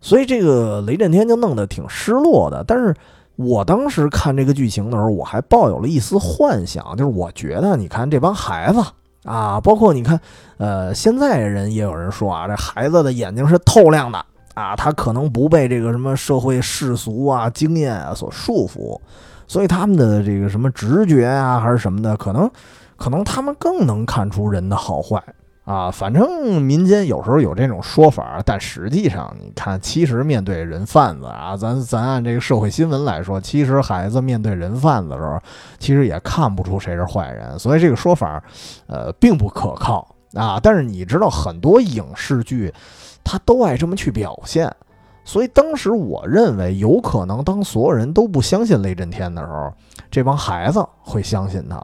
[0.00, 2.94] 所以这个雷震天就弄得挺失落的，但是。
[3.36, 8.78] 我当时看这个剧情的时候，我还抱有了一丝幻想，就是我觉得，你看这帮孩子
[9.24, 10.20] 啊，包括你看，
[10.56, 18.98] 呃，现在人也有人说啊，这孩子的眼睛是透亮的啊，他可能不被这个什么社会世俗啊、经验啊所束缚，
[19.46, 22.50] 所以他们的这个什么直觉啊，还是什么的，可能，
[22.96, 25.22] 可能他们更能看出人的好坏。
[25.64, 35.40] 啊，反正民间有时候有这种说法，但实际上你看，其实面对人贩子啊，咱咱按这个社会新闻来说，其实孩子面对人贩子的时候，
[35.78, 38.42] 其实也看不出谁是坏人，所以这个说法，
[38.88, 40.58] 呃，并不可靠啊。
[40.60, 42.74] 但是你知道，很多影视剧，
[43.22, 44.68] 他都爱这么去表现，
[45.24, 49.72] 所以当时我认为，有可能当所有人都不相信雷震天的时候，
[50.10, 51.80] 这帮孩子会相信他，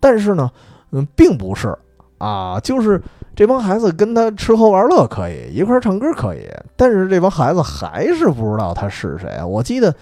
[0.00, 0.50] 但是呢，
[0.92, 1.76] 嗯，并不是。
[2.20, 3.02] 啊，就是
[3.34, 9.42] 这帮孩子跟他吃喝玩乐可以，一块儿唱歌可以，但是这帮孩子还是不知道他是谁。
[9.42, 9.94] 我记得，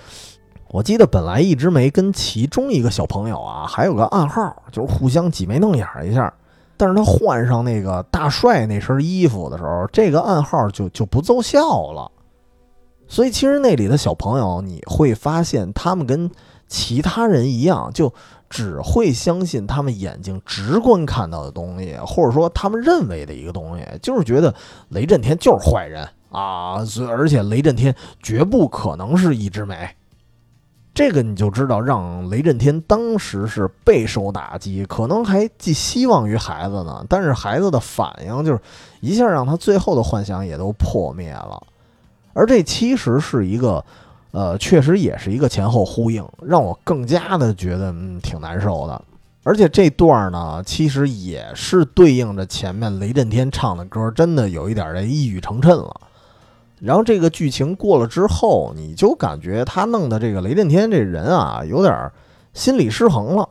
[0.71, 6.33] 我记得本来一直没跟其中一个小朋友啊，还有个暗号，就是互相挤眉弄眼一下。
[6.77, 12.11] 但是他换上那个大帅那身衣服的时候，这个暗号就就不奏效了。
[13.07, 16.29] 所以其实那里的小朋友，你会发现他们跟
[16.67, 18.13] 其他人一样，就。
[18.51, 24.55] 只会相信他们眼睛直观看到的东西，或者说他们认为的一个东西，就是觉得
[24.89, 26.77] 雷震天就是坏人啊，
[27.09, 29.89] 而且雷震天绝不可能是一枝梅。
[30.95, 37.05] 这个你就知道，让雷震天当时是备受打击，可能还寄希望于孩子呢。
[37.09, 38.61] 但是孩子的反应就是
[39.01, 41.63] 一下让他最后的幻想也都破灭了，
[42.33, 43.85] 而这其实是一个。
[44.31, 49.03] 呃，确实也是一个前后呼应，让我更加的觉得嗯挺难受的。
[49.45, 55.99] 而且这段呢，其实也是对应着前面雷震天唱的歌，真的有一点这一语成谶了。
[56.81, 62.11] 然后这个剧情过了之后，你就感觉他弄的这个雷震天这人啊，有点
[62.53, 63.49] 心理失衡了。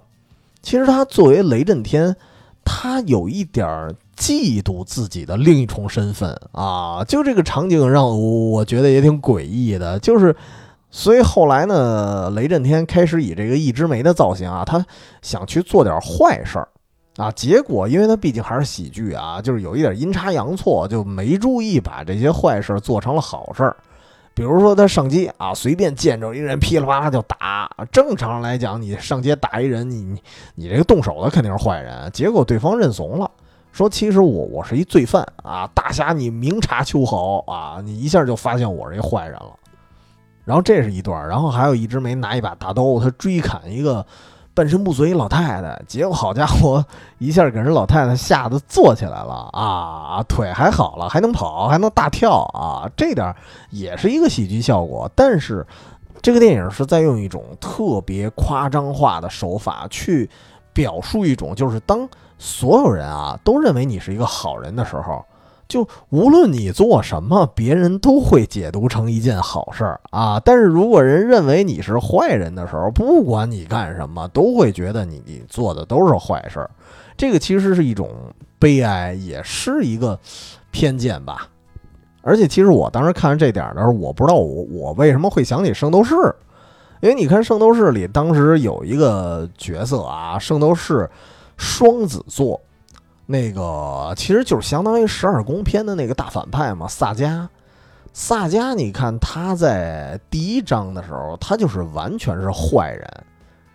[0.61, 2.15] 其实他作为雷震天，
[2.63, 3.67] 他有一点
[4.15, 7.03] 嫉妒自己的另一重身份啊。
[7.03, 10.35] 就这个场景让我觉得也挺诡异的，就是。
[10.97, 14.83] 所以后来呢，雷震天开始以这个一枝梅的造型啊，他
[15.21, 16.67] 想去做点坏事儿
[17.17, 17.29] 啊。
[17.33, 23.77] 结果，因为他毕竟还是喜剧啊，就是有一点阴差阳错，就没注意把这些坏事儿做成了好事儿。
[24.33, 27.69] 比如说，他上街啊，随便见着一人，噼里啪啦就打。
[27.91, 30.19] 正常来讲，你上街打一人，你你
[30.55, 32.09] 你这个动手的肯定是坏人。
[32.11, 33.29] 结果对方认怂了，
[33.71, 39.53] 说其实我我是一罪犯啊，大侠你明察秋毫啊，你一下就发现我是一坏人了。
[40.47, 44.05] 然后这是一段，然后还有一枝梅拿一把大刀，他追砍一个
[44.53, 46.81] 半身不遂一老太太，结果好家伙，
[47.17, 53.35] 一下给人老太太吓得坐起来了 啊，腿还好了，还能跑，还能大跳啊，这点
[53.71, 55.11] 也是一个喜剧效果。
[55.13, 55.67] 但是
[56.21, 60.29] 这个电影是在用一种特别夸张化的手法去
[60.71, 62.07] 表述一种，就是当
[62.39, 65.23] 所有人啊都认为你是一个好人的时候，
[65.67, 70.39] 就无论你做什么，别人都会解读成一件好事儿啊。
[70.39, 76.69] 但是如果人认为你是坏人的时候，不管你干什么，都会觉得你你做的都是坏事儿。
[77.15, 78.09] 这个其实是一种
[78.59, 80.19] 悲哀，也是一个
[80.71, 81.49] 偏见吧。
[82.21, 86.13] 而且，其实我当时看这点的时候，我不知道我我为什么会想起《圣斗士》，
[87.01, 91.09] 因为你看《圣斗士》里当时有一个角色啊，《圣斗士
[91.55, 92.55] 双子座》，
[93.27, 97.47] 那个其实就是相当于十二宫篇的那个大反派嘛，萨迦。
[98.13, 103.07] 萨迦，你看他在第一章的时候，他就是完全是坏人，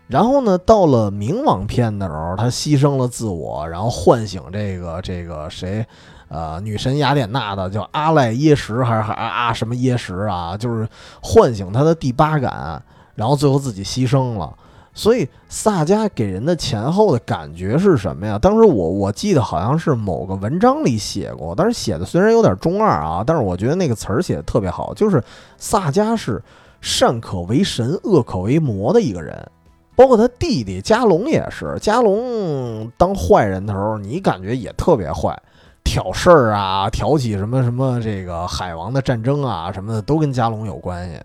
[0.08, 5.86] 然后呢，到了冥王篇的时候，他牺牲了自我，然后唤醒这个这个谁？
[6.26, 10.56] 呃，女神雅典娜的叫阿赖耶识还是还啊什么耶识啊？
[10.56, 10.88] 就是
[11.22, 12.82] 唤醒他的第八感，
[13.14, 14.52] 然后最后自己牺牲了。
[14.94, 18.38] 所以萨迦给人的前后的感觉是什么呀？
[18.38, 25.22] 当时我我记得好像是某个文章里写过，但是写的虽然有点中二啊，但是我觉得那个词儿写的特别好，就是
[25.56, 26.42] 萨迦是
[26.80, 29.50] 善可为神，恶可为魔的一个人。
[29.94, 35.38] 包括他弟弟加隆也是，加隆当坏人的时候，你感觉也特别坏。
[35.84, 41.20] 挑事儿啊，挑起什么什么这个海王的战争啊什么的，都跟加隆有关系。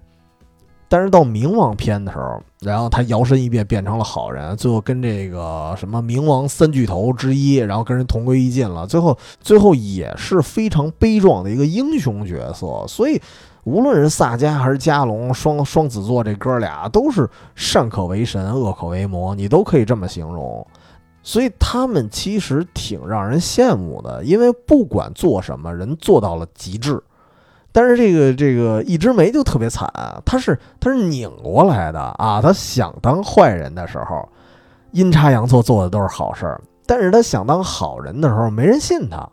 [0.90, 8.88] 但是到冥王篇的时候，然后他摇身一变变成了好人，最后跟这个什么冥王三巨头之一，然后跟人同归于尽了。
[8.88, 12.86] 最后，最后也是非常悲壮的一个英雄角色。
[12.88, 13.22] 所以，
[13.66, 20.66] 无论是萨迦还是加隆，双双子座这哥俩都是善可为神，恶可为魔，你都可以这么形容。
[21.22, 27.04] 所以他们其实挺让人羡慕的，因为不管做什么，人做到了极致。
[27.72, 29.92] 但是这个这个一枝梅就特别惨，
[30.26, 32.42] 他是他是拧过来的啊！
[32.42, 34.28] 他想当坏人的时候，
[34.92, 39.28] 阴差阳错做的都是好事儿；但是他想当好人的时候，没人信他。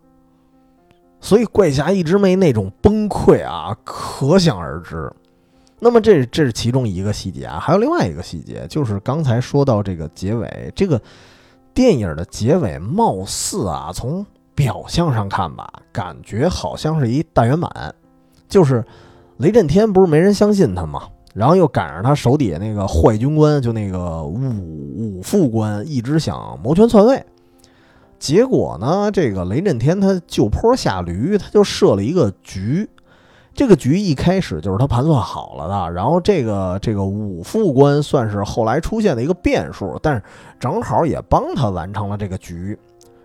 [1.20, 5.11] 所以怪侠一枝梅那种崩溃啊，可想而知。
[5.78, 11.01] 那么这这是其中一个细节啊，还有另外一个细节，就是刚才说到这个结尾这个。
[11.72, 14.24] 电影的结尾貌似啊，从
[14.55, 17.93] 表象上看吧，感觉好像是一大圆满，
[18.55, 18.84] 就是
[19.38, 21.02] 雷震天不是没人相信他吗？
[21.34, 24.38] 然后又赶上他手底下那个坏军官，就那个五
[24.96, 27.20] 五副官，一直想谋权篡位，
[28.16, 32.88] 结果呢，这个雷震天他就坡下驴，他就设了一个局。
[33.52, 40.22] 这个局一开始就是他盘算好了的，然后这个这个五副官算是后来出现的一个变数，但是
[40.61, 42.78] 正好也帮他完成了这个局，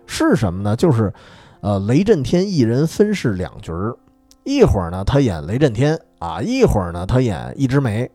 [0.08, 0.74] 是什么呢？
[0.74, 1.12] 就是，
[1.60, 3.96] 呃，雷震天一人分饰两角儿，
[4.44, 8.10] 一会儿呢他演雷震天啊，一会儿呢他演一枝梅，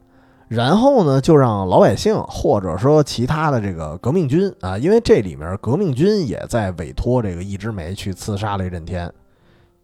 [0.48, 9.12] 然后呢就让老百姓或者说其他的这个革命军啊，因为这里面革命军也在委托这个一枝梅去刺杀雷震天。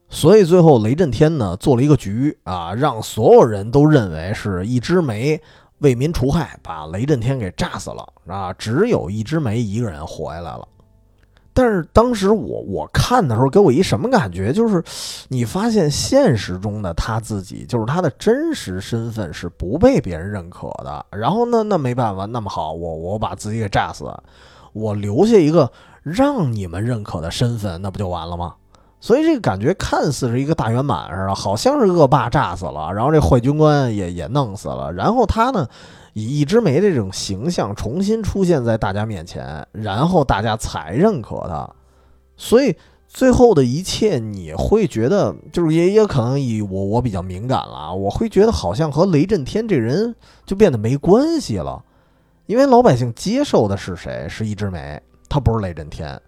[0.10, 5.42] 所以最后雷震天呢做了一个局啊，让所有人都认为是一枝梅
[5.78, 8.54] 为民除害，把雷震天给炸死了啊！
[8.54, 10.68] 只有一枝梅一个人活下来了。
[11.54, 14.54] 但是当时我我看的时候，给我一什么感觉？
[14.54, 14.84] 就是
[15.30, 21.06] 你发现现实中的他自己，就是他的真实身份是不被别人认可的。
[21.12, 24.06] 然后呢，那没办法，那么好，我我把自己给炸死，
[24.74, 25.72] 我留下一个
[26.04, 28.56] 让你们认可的身份，那不就完了吗？
[29.04, 35.68] 所以这个感觉看似是一个大圆满似的，好像是恶霸炸死了，然后这坏军官也也弄死了，然后他呢
[36.14, 41.70] 以一枝梅这种形象重新出现在大家面前，然后大家才认可他。
[42.36, 42.76] 所以
[43.08, 51.84] 最后的一切你会觉得，就是也也可能以我我比较敏感了，我会觉得好像和雷震天这人就变得没关系了，
[52.46, 54.28] 因为老百姓接受的是谁？
[54.30, 56.20] 是一枝梅，他不是雷震天。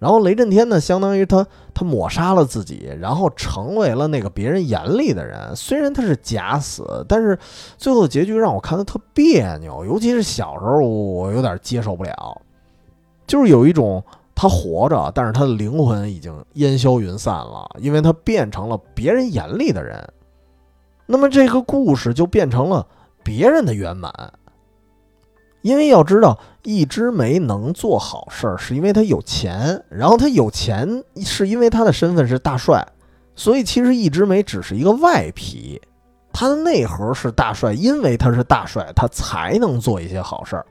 [0.00, 5.54] 然后雷震天呢，相当于他他抹杀了自己，然后成为了那个别人眼里的人。
[5.54, 7.38] 虽然他是假死，但是
[7.76, 12.40] 最后的结局让我看的特别扭，尤其是小时候我有点接受不了，
[13.26, 14.02] 就是有一种
[14.34, 20.02] 他活着，但是他的灵魂已经烟消云散了，因为他变成了别人眼里的人。
[21.04, 22.86] 那么这个故事就变成了
[23.22, 24.10] 别人的圆满。
[25.62, 29.82] 因为要知道，一枝梅能做好事儿，是因为他有钱。
[29.88, 32.86] 然后他有钱，是因为他的身份是大帅。
[33.34, 35.80] 所以其实一枝梅只是一个外皮，
[36.32, 37.72] 他的内核是大帅。
[37.72, 40.66] 因为他是大帅，他才能做一些好事儿。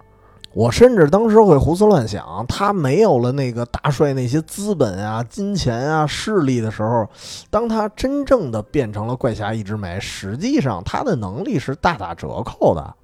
[0.52, 7.08] 我甚至当时会胡思乱想，他没有了那个大帅那些资本啊、金钱啊、势力的时候，
[7.52, 12.96] 当他真正的变成了怪侠一枝梅，实际上他的能力是大打折扣的。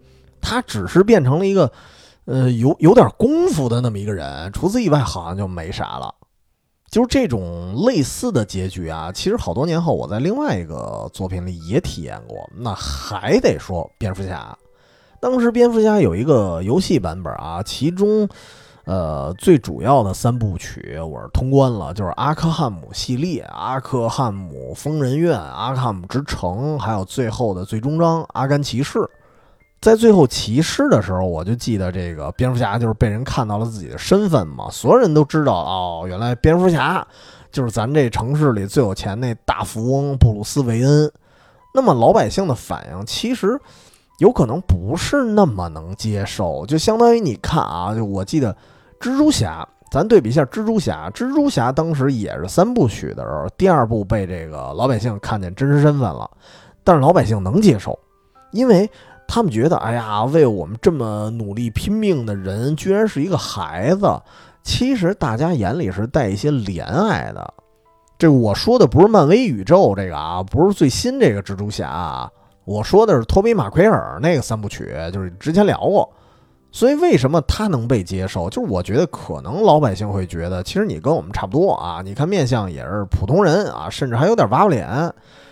[0.42, 1.72] 他只是变成了一个，
[2.26, 6.14] 呃，有有点功夫的那么一个人，除此以外好像就没啥了。
[6.90, 12.38] 就是这种类似的结局啊，其实好多年后我在另外一个作品里也体验过。
[12.56, 14.58] 那还得说蝙蝠侠，
[15.20, 18.28] 当时蝙蝠侠有一个游戏版本啊，其中
[18.86, 29.00] 呃最主要的三部曲我是通关了，就是阿克汉姆系列、阿克汉姆疯人院、阿克汉姆之城，还有最后的最终章阿甘骑士。
[29.86, 37.08] 在最后骑士的时候，我就记得这个蝙蝠侠就是被人看到了自己的身份嘛，所有人都知道哦，原来蝙蝠侠
[37.52, 41.12] 就是咱这城市里最有钱那大富翁布鲁斯韦恩。
[41.72, 43.60] 那么老百姓的反应其实
[44.18, 48.52] 有可能不是那么能接受，就相当于你看啊，就我记得
[49.00, 56.28] 蜘蛛侠，咱对比一下蜘蛛侠，蜘蛛侠当时也是三部曲的时候，第二部被这个老百姓看见真实身份了，
[56.84, 57.96] 但是老百姓能接受，
[58.50, 58.90] 因为。
[59.28, 64.08] 他们觉得，哎呀，为我们这么努力拼命的人，居然是一个孩子。
[64.64, 67.54] 其实大家眼里是带一些怜爱的。
[68.18, 72.30] 这我说的不是漫威宇宙这个啊，不是最新这个蜘蛛侠，
[72.64, 76.10] 我说的是托比马奎尔那个三部曲，就是之前聊过。
[76.72, 78.50] 所以为什么他能被接受？
[78.50, 84.88] 就是我觉得可能老百姓会觉得，其实你跟我们差不多啊，你看面相也是普通人啊，甚至还有点娃娃脸。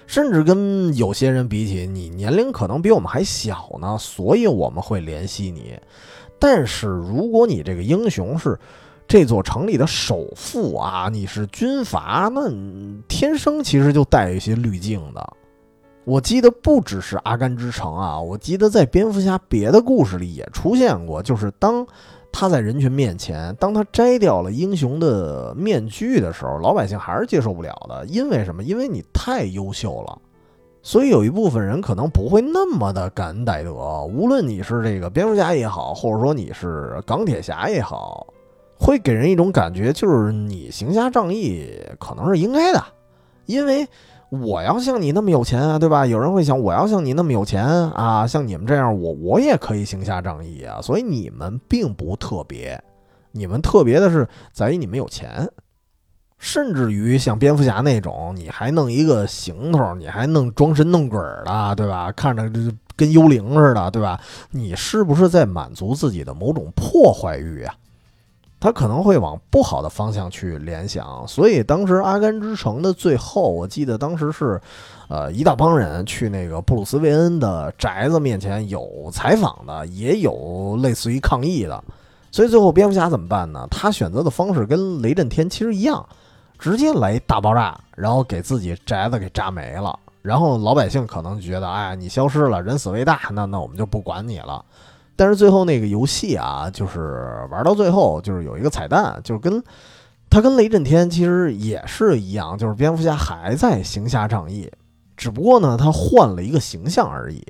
[0.05, 5.79] 甚至跟有些人比起，你年龄可能比我们还小呢，所以我们会怜惜你。
[6.39, 8.59] 但是如果你这个英雄是
[9.07, 12.51] 这座城里的首富啊，你是军阀，那
[13.07, 15.33] 天生其实就带一些滤镜的。
[16.05, 21.85] 我记得不只是阿甘之城啊，我记得在蝙蝠侠别的故事里也出现过，就是当。
[22.33, 28.03] 他在人群面前，当他摘掉了英雄的面具的时候，老百姓还是接受不了的。
[28.07, 28.63] 因为什么？
[28.63, 30.19] 因为你太优秀了，
[30.81, 34.03] 所以有一部分人可能不会那么的感恩戴德。
[34.05, 38.25] 无论你是这个蝙蝠侠也好，或者说你是钢铁侠也好，
[38.79, 42.83] 会给人一种感觉，就是你行侠仗义可能是应该的，
[43.45, 43.87] 因为。
[44.41, 46.07] 我要像你那么有钱啊，对吧？
[46.07, 50.81] 有人会想，我要像你那么有钱啊，像你们这样，我我也可以行侠仗义啊。
[50.81, 52.81] 所以你们并不特别，
[53.31, 55.47] 你们特别的是在于你们有钱，
[56.39, 62.11] 甚至于像蝙蝠侠那种，你还弄一个行头，你还弄装神弄鬼的，对吧？
[62.13, 62.49] 看着
[62.95, 64.19] 跟幽灵似的，对吧？
[64.49, 67.75] 你是不是在满足自己的某种破坏欲啊？
[68.63, 74.57] 他可能会往不好的方向去联想，所以当时《阿甘之城》的最后，我记得当时是，
[75.09, 81.83] 呃，一大帮人去那个布鲁斯·韦恩的宅子面前有采访的，也有类似于抗议的。
[82.31, 83.67] 所以最后蝙蝠侠怎么办呢？
[83.69, 86.07] 他选择的方式跟雷震天其实一样，
[86.57, 89.99] 直接来大爆炸，然后给自己宅子给炸没了。
[90.21, 94.63] 然后老百姓可能觉得，哎，你消失了，人死为大，那那我们就不管你了。
[95.15, 99.63] 但是最后那个游戏啊，就是玩到最后，就是有一个彩蛋，就是跟
[100.29, 104.71] 他跟雷震天其实也是一样，就是蝙蝠侠还在行侠仗义，
[105.15, 107.43] 只不过呢他换了一个形象而已。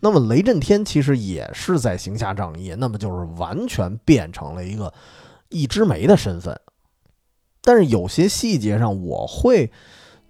[0.00, 4.92] 那么雷震天其实也是在行侠仗义，那么就是完全变成了一个
[5.48, 6.58] 一枝梅的身份。
[7.60, 9.70] 但是有些细节上我会。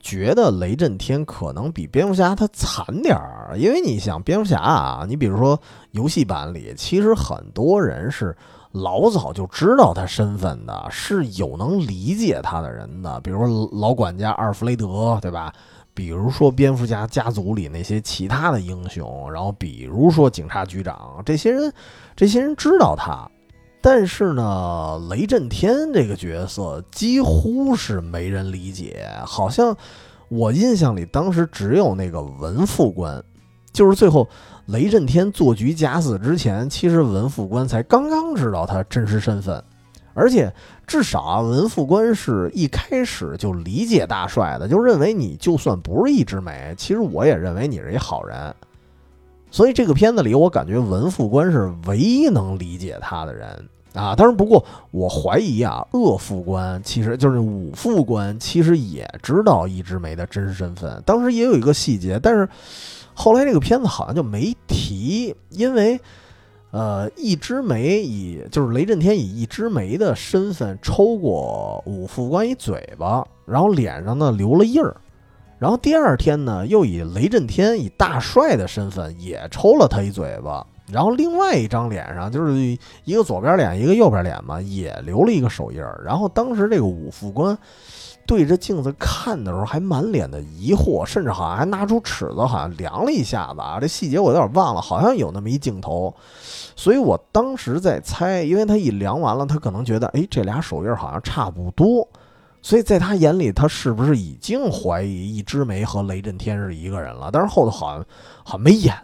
[0.03, 5.59] 觉得雷震天可能比蝙蝠侠他惨点儿，因为你想蝙蝠侠啊，你比如说
[5.92, 8.36] 游戏版里，其实很多人是
[8.72, 15.53] 老早就知道他身份的，是有能理解他的人的，比如说老管家阿尔弗雷德，对吧？
[15.94, 21.72] 比如说蝙蝠侠家族里那些其他的英雄，然后比如说警察局长，这些人，
[22.16, 23.30] 这些人知道他。
[23.83, 29.76] 但是呢，雷震天这个角色几乎是没人理解，好像
[30.28, 33.22] 我印象里当时只有那个文副官，
[33.72, 34.28] 就是最后
[34.66, 39.62] 雷震天做局假死之前，其实文副官才刚刚知道他真实身份，
[40.14, 40.55] 而且
[40.87, 48.55] 至少啊，文副官是一开始就理解大帅的，就认为你就算不是一枝梅，其实我也认为你是一好人，
[49.53, 53.48] 所以这个片子里，我感觉文副官是唯一能理解他的人。
[53.92, 61.03] 啊，当然，不过我怀疑啊，恶副官其实就是武副官，其实也知道一枝梅的真实身份。
[61.05, 62.48] 当时也有一个细节，但是
[63.12, 66.00] 后来这个片子好像就没提，因为
[66.70, 74.96] 呃，一枝梅以就是雷震天以一枝梅的身份抽过武副官一嘴巴，然后脸上呢留了印儿，
[75.62, 82.52] 然后第二天呢又以雷震天以大帅的身份也抽了他一嘴巴，然后另外一张脸上就是
[83.04, 86.02] 一个左边脸一个右边脸嘛，也留了一个手印儿。
[86.04, 87.56] 然后当时这个武副官
[88.26, 93.78] 对着镜子看的时候，还满脸的疑惑，甚至好像还拿出尺子，好像量了一下子啊。
[93.80, 96.12] 这细节我有点忘了，好像有那么一镜头。
[96.74, 102.08] 所以我当时在猜，因为他一量完了，他可能觉得，哎，这俩手印好像差不多。
[102.62, 107.28] 所以在他眼里，他是不是已经怀疑一枝梅和雷震天是一个人了？
[107.32, 108.06] 但是后头好像
[108.44, 108.94] 好像没演。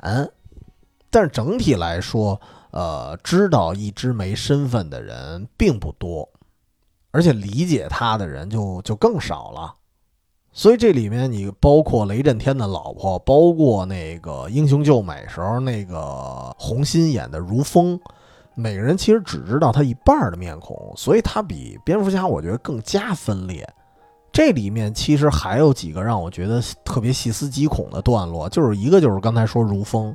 [1.11, 2.41] 但是整体来说，
[2.71, 6.29] 呃，知道一枝梅身份的人并不多，
[7.11, 9.75] 而且理解他的人就就更少了。
[10.53, 17.99] 所以这里面你包括雷震天的老婆，包括那个英雄救美时候那个红心演的如风，
[18.61, 23.65] 每个人其实只知道他一半的面孔，所以他比蝙蝠侠我觉得更加分裂。
[24.33, 30.13] 这里面其实还有几个让我觉得特别细思极恐的段落，就是一个就是刚才说如风。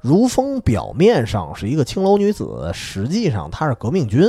[0.00, 4.22] 如风表面上是一个青楼女子，实际上她是革命军，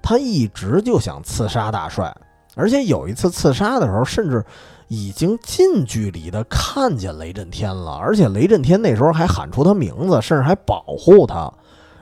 [0.00, 2.16] 她一直就想刺杀大帅，
[2.54, 4.44] 而且有一次刺杀的时候，甚至
[4.86, 11.52] 已经近距离的看见雷震天了，而且雷震天那时候还喊出他名字，甚至还保护他。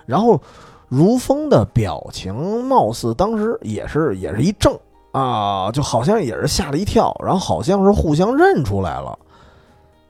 [0.04, 0.40] 然后
[0.88, 4.78] 如风的表情貌似当时也是也是一怔
[5.12, 9.18] 啊，就好像也是吓了一跳，然后好像是互相认出来了。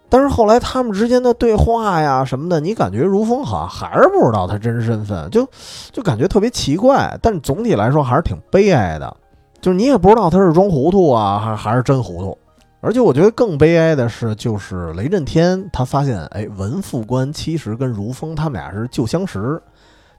[0.08, 5.48] 但是后来他们之间的对话呀什么的，你感觉如风好像还是不知道他真身份，就
[5.90, 7.18] 就感觉特别奇怪。
[7.20, 9.16] 但总体来说还是挺悲哀的，
[9.60, 12.36] 就是你也不知道他是装糊涂啊，还还是真糊涂。
[12.80, 19.60] 而且我觉得更悲哀的是，就是雷震天他发现，哎，文副官其实跟如风他们俩是旧相识。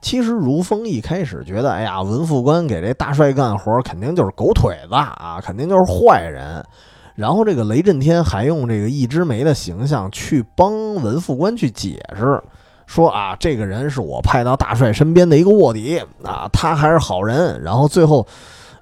[0.07, 6.63] 其实如风一开始觉得，哎呀，文副官给这大帅干活，肯定就是狗腿子啊，肯定就是坏人。
[7.13, 12.41] 然后这个雷震天还用这个一枝梅的形象去帮文副官去解释，
[12.85, 17.61] 说啊，这个人是我派到大帅身边的一个卧底啊，他还是好人。
[17.61, 18.25] 然后最后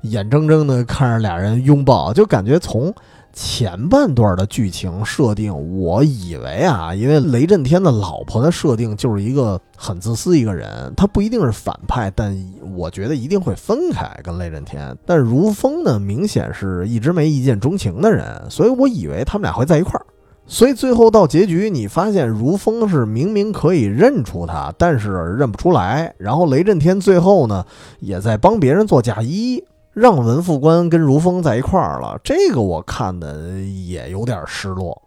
[0.01, 2.93] 眼睁睁的看着俩人拥抱，就感觉从。
[3.35, 12.33] 前半段的剧情设定，我以为啊，因为雷震天的老婆的设定就是一个很自私一个人，他不一定是反派，但
[12.77, 14.97] 我觉得一定会分开跟雷震天。
[15.05, 20.05] 但如风呢，明显是一直没一见钟情的人，所以我以为他们俩会在一块儿。
[20.47, 26.13] 所以最后到结局，你发现如风是明明可以认出他，但是认不出来。
[26.17, 27.65] 然后雷震天最后呢，
[27.99, 29.61] 也在帮别人做嫁衣。
[29.95, 35.01] 让文副官跟如风在一块儿了，这个我看的也有点失落。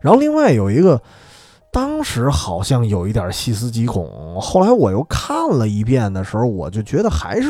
[0.00, 1.00] 然后另外有一个，
[1.72, 7.48] 当时好像有一点细思极恐，后来我又看了一遍的时候，我就觉得还是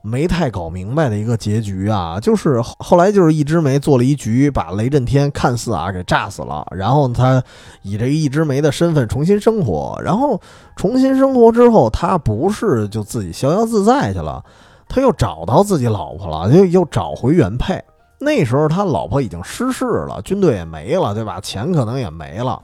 [0.00, 2.20] 没太搞明白的一个结局啊。
[2.20, 7.42] 就是后来就是一枝梅做了一局，把雷震天看似啊给炸死了，然后他
[7.82, 10.40] 以这一枝梅的身份重新生活，然后
[10.76, 14.44] 重新生活之后，他不是就自己逍遥自在去了。
[14.88, 17.82] 他又找到自己老婆了，又又找回原配。
[18.18, 21.40] 那时候他老婆已经失势了，军队也没了，对吧？
[21.40, 22.60] 钱可能也没了。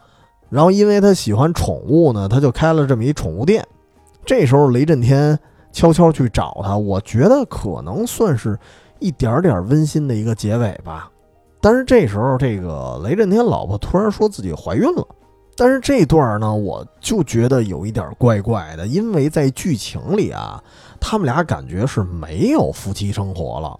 [0.48, 3.64] 然后因为他喜欢宠物呢，他就开了这么一宠物店。
[4.24, 5.38] 这时候雷震天
[5.70, 8.58] 悄悄去找他，我觉得可能算是
[8.98, 11.10] 一点点温馨的一个结尾吧。
[11.60, 15.06] 但是这时候这个雷震天老婆突然说自己怀孕了。
[15.56, 20.62] 但是这段呢，我就觉得有一点怪怪的，因为在剧情里啊。
[21.06, 23.78] 他们俩感觉是没有夫妻生活了，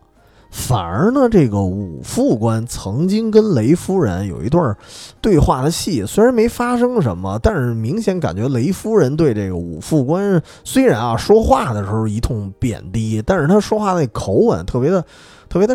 [0.51, 4.77] 反而呢，这个武副官曾经跟雷夫人有一段
[5.23, 15.03] 对话的戏，虽然没发生什么，但是明显感觉雷夫人对这个武副官虽然啊说话的时候一通贬低，但是他说话那口吻特别的
[15.49, 15.75] 特别的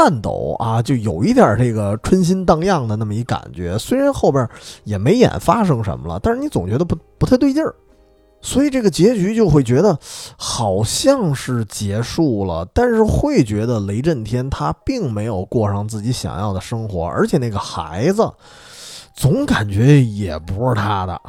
[0.00, 3.76] 颤抖啊，就有一点这个春心荡漾的那么一感觉。
[3.76, 4.48] 虽然后边
[4.84, 7.74] 也没演发生什么了，但是你总觉得不不太对劲儿。
[8.40, 9.98] 所以这个结局就会觉得
[10.38, 18.26] 好像是结束了，但是会觉得雷震天他并没有过上自己想要的生活，而且那个孩子
[19.12, 21.20] 总感觉也不是他的。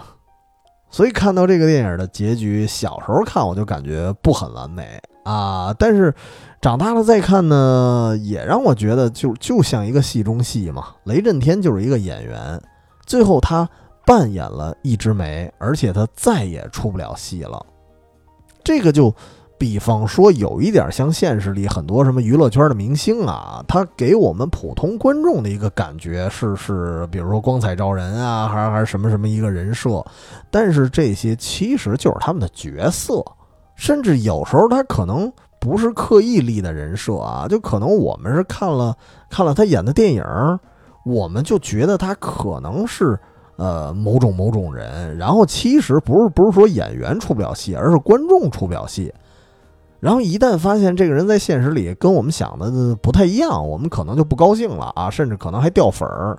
[0.90, 4.98] 所以看到这个电影的结局，小时候看我就感觉不很完美
[5.32, 6.14] 啊，但是
[6.60, 10.88] 长大了再看呢，也让我觉得就就像一个戏中戏嘛。
[11.06, 12.62] 雷震天就是一个演员，
[13.06, 13.70] 最后他。
[14.04, 17.64] 扮演了一枝梅，而且他再也出不了戏了。
[18.64, 19.14] 这个就，
[19.60, 30.04] 比方说有一点像现实里很多什么娱乐圈的明星啊，他给我们普通观众的一个感觉是是，比如说光彩照人啊，还是还是什么什么一个人设。
[30.50, 33.24] 但是这些其实就是他们的角色，
[33.82, 38.96] 甚至有时候他可能不是刻意立的人设啊，就可能我们是看了
[39.28, 40.24] 看了他演的电影，
[41.04, 43.18] 我们就觉得他可能是。
[43.58, 49.14] 呃某种某种人，然后其实不是不是说演员出不了戏，而是观众出不了戏。
[50.00, 56.36] 然后一旦发现这个人在现实里跟我们想的不太一样，我们可能就不高兴了啊，甚至可能还掉粉儿。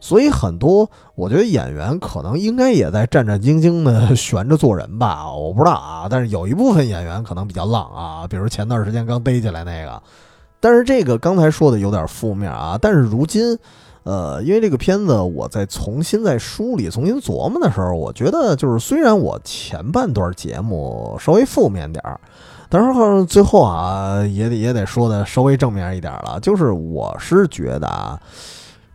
[0.00, 6.06] 所以很多，我觉得演员可能应该也在战战兢兢的悬着做人吧，我不知道啊。
[6.08, 10.02] 但是有一部分演员可能比较浪啊，比如前段时间刚逮起来那个。
[10.58, 12.78] 但是这个刚才说的有点负面啊。
[12.80, 13.58] 但是如今，
[14.04, 22.18] 呃，因为这个片子我在重新在梳理、重新琢磨的时候，我觉得就是虽然我前半段节目稍微负面点儿，
[22.70, 28.18] 但是最后啊也得也得说的稍微正面一点了，就是我是觉得啊。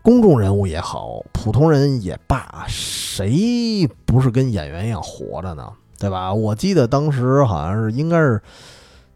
[0.05, 5.67] 公众人物也好，普通人也罢，谁不是跟演员一样活着呢？
[5.97, 6.31] 对吧？
[6.31, 8.39] 我记得当时好像是应该是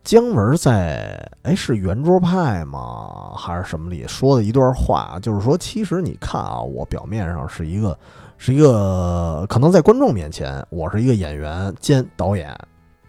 [0.04, 3.34] 姜文在哎是圆桌派吗？
[3.38, 7.96] 还是什么里说的一段话，就是说，其实你看啊，我表面上是一个
[8.40, 12.58] 是一个，可能在观众面前我是一个演员兼导演。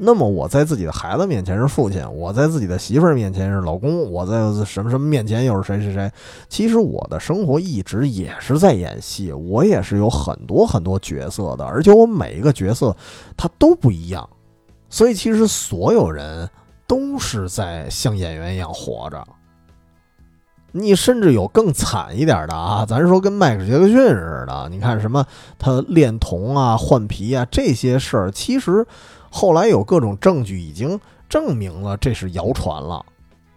[0.03, 6.11] 那么我在自己的孩子面前是父亲，我在自己的媳妇儿面前是老公，我在什么什么面前又是谁谁谁？
[6.48, 12.96] 其实我的生活一直也是在演戏，我也是有很多很多角色的，而且我每一个角色
[13.36, 14.26] 他都不一样，
[14.88, 16.48] 所以其实所有人
[16.86, 19.22] 都是在像演员一样活着。
[20.72, 25.26] 你甚至有更惨一点的啊，咱说跟迈克·杰克逊似的，你看什么
[25.59, 28.86] 他恋童啊、换皮啊这些事儿，其实。
[29.31, 33.03] 后来有各种证据已经证明了这是谣传了，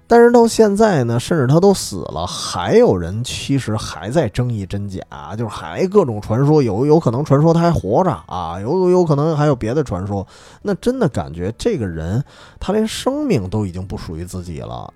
[0.06, 5.02] 但是到现在呢，甚至他都死了，还有人其实还在争议真假，
[5.36, 10.26] 就是还各种传说，有有可能传说他还活着啊，有有可能还有别的传说。
[10.62, 12.24] 那真的感觉这个人
[12.60, 14.94] 他连生命都已经不属于自己了。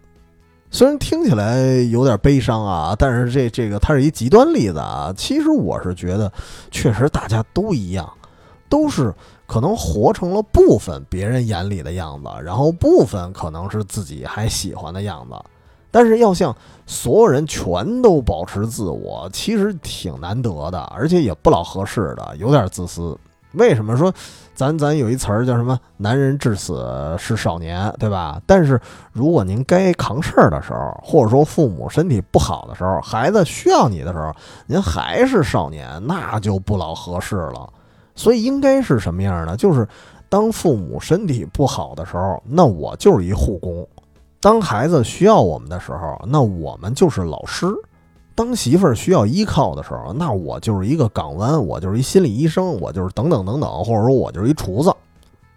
[0.70, 5.12] 虽然听起来有点悲伤啊，但是这这个他是一极端例子啊。
[5.18, 6.32] 其实我是觉得，
[6.70, 8.08] 确实大家都一样，
[8.70, 9.12] 都是。
[9.48, 15.36] 可能活成了部分别人眼里的样子，然后部分可能是自己还喜欢的样子，
[15.90, 23.18] 但是要像所有人全都保持自我，其实挺难得的，而且也不老合适的，有点自私。
[23.54, 24.14] 为什么说
[24.54, 28.40] 咱咱有一词儿叫什么“男人至死是少年”，对吧？
[28.46, 28.80] 但是
[29.14, 34.36] 如果您该扛事儿的时候，或者说父母身体不好的时候，孩子需要你的时候，
[34.68, 37.68] 您还是少年，那就不老合适了。
[38.18, 39.56] 所以应该是什么样呢？
[39.56, 39.88] 就是
[40.28, 43.86] 当父母身体不好的时候，那我就是一护工；
[44.42, 47.68] 当孩子需要我们的时候，那我们就是老师；
[48.36, 54.94] 当媳妇儿需要依靠的时候，那我就是一个港湾，我就是一心理医生，我就是等等等等，或者说我就是一厨子。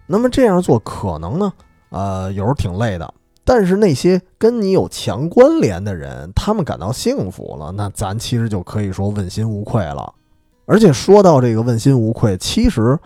[0.06, 1.52] 那么这样做可能呢，
[1.88, 3.12] 呃，有时候挺累的。
[3.42, 10.12] 但是那些跟你有强关联的人，他们感到幸福了，那咱其实就可以说问心无愧了。
[10.66, 12.98] 而且说到这个问心无愧，其实，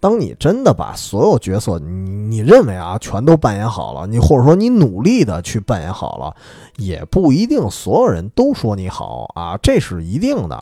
[0.00, 6.34] 当你真的把所有角色你你认为啊全都扮演好了，你或者说你努力的去扮演好了，
[6.76, 10.58] 也不一定所有人都说你好啊，这是一定的。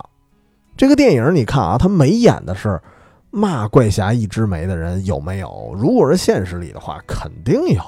[0.77, 2.81] 这个电影你看啊，他没演的是
[3.31, 5.73] 骂怪侠一枝梅的人有没有？
[5.77, 7.83] 如果是现实里的话，肯定有。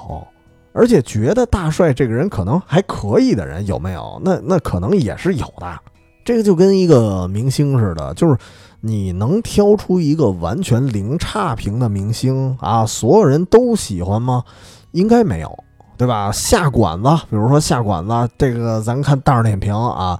[0.73, 4.21] 而且觉得大帅这个人可能还可以的人有没有？
[4.23, 5.79] 那那可能也是有的。
[6.23, 8.37] 这个就跟一个明星似的，就是
[8.81, 14.43] 你能挑出一个完全零差评的明星啊，所有人都喜欢吗？
[14.91, 15.63] 应该没有，
[15.97, 16.31] 对吧？
[16.31, 20.19] 下馆子，比如说下馆子，这个咱看大众点评啊，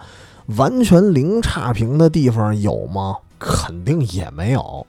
[0.58, 3.18] 完全零差评的地方有吗？
[3.40, 4.86] 肯定也没有。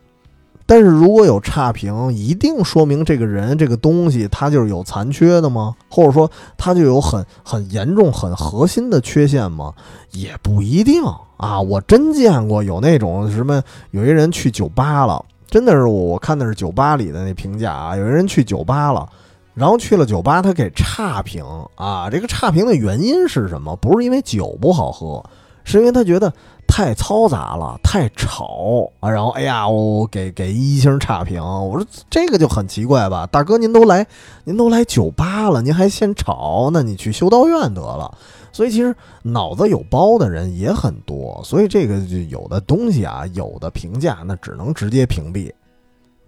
[0.72, 5.76] 但是如果有差评，一定说明这个人这个东西他就是有残缺的吗？
[5.90, 9.74] 或者说他就有很很严重、很核心的缺陷吗？
[10.12, 11.02] 也不一定
[11.36, 11.60] 啊。
[11.60, 17.94] 我真见过有那种什么，有一人去酒吧了，真的是我我看的是酒吧里的那评价啊。
[17.94, 19.06] 有一人去酒吧了，
[19.52, 21.44] 然后去了酒吧，他给差评
[21.74, 22.08] 啊。
[22.08, 23.76] 这个差评的原因是什么？
[23.76, 25.22] 不是因为酒不好喝，
[25.64, 26.32] 是因为他觉得。
[26.74, 29.10] 太嘈杂了，太吵啊！
[29.10, 31.38] 然后，哎呀，我给给一星差评。
[31.38, 34.06] 我说这个就很奇怪吧，大哥，您都来，
[34.44, 36.70] 您都来酒吧了，您还嫌吵？
[36.72, 38.16] 那你去修道院得了。
[38.52, 45.52] 所以其实脑子有包的人也很多，所以这个就有的东西啊，有的评价那只能直接屏蔽。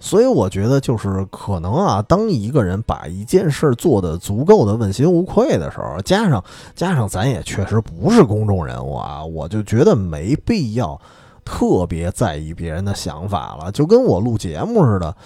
[0.04, 6.44] 所以我觉得，就是可能啊，当一个人把一件事做得足够的问心无愧的时候，加上
[6.74, 11.00] 加上咱也确实不是公众人物啊，我就觉得没必要
[11.42, 13.72] 特别在意别人的想法了。
[13.72, 15.16] 就跟我录节目似的，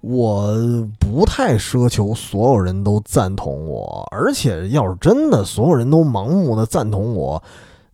[0.00, 0.52] 我
[0.98, 7.40] 不太奢求所有人都赞同我，而且要是真的所有人都盲目的赞同我，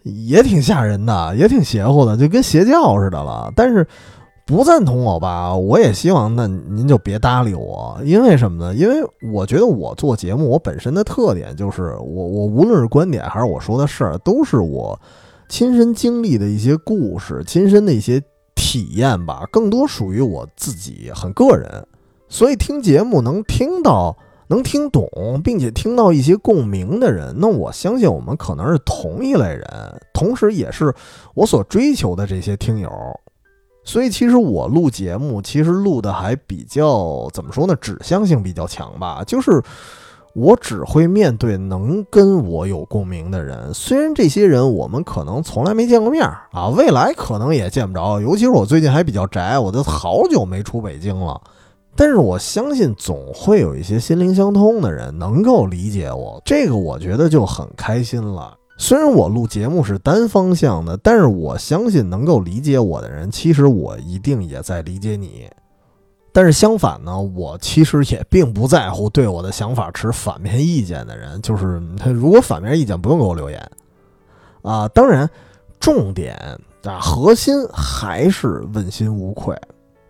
[0.03, 3.53] 也挺吓人的，也挺邪乎的，就跟邪教似的了。
[3.55, 3.87] 但是
[4.47, 8.75] 不赞同我吧，我也希望那您就别搭理我，因为什么呢？
[8.75, 8.97] 因为
[9.33, 15.01] 我觉得我做节目，我本身的特点就是我我无论是观点还是我说的事儿，都是我
[15.49, 18.23] 亲身经历的一些故事，亲身的一些
[18.55, 21.87] 体验吧，更多属于我自己很个人。
[22.29, 24.17] 所以听节目能听到。
[24.49, 25.09] 能听懂
[25.43, 29.67] 并且听到一些共鸣的人，那我相信我们可能是同一类人，
[30.13, 30.95] 同时也是
[31.35, 32.91] 我所追求的这些听友。
[33.85, 37.77] 所以其实我录节目，其实录的还比较怎么说呢？
[37.77, 39.23] 指向性比较强吧。
[39.27, 39.63] 就是
[40.35, 48.21] 我只会面对能跟我有共鸣的人，虽然这些人我们可能从来没见过面啊，未来可能也见不着。
[48.21, 51.41] 尤其是我最近还比较宅，我都好久没出北京了。
[51.95, 58.57] 但是我相信，总会有一些心灵相通的人能够理解我，这个我觉得就很开心了。
[58.77, 65.49] 虽然我录节目是单方向的，但是我相信能够理解我的人，其实我一定也在理解你。
[66.33, 73.71] 但是相反呢，我其实也并不在乎对我的想法持反面意见的人，就是他如果反面意见不用给我留言
[74.63, 74.89] 啊。
[74.89, 75.31] 当然，
[75.79, 76.37] 重点
[76.83, 79.57] 啊，核心还是问心无愧。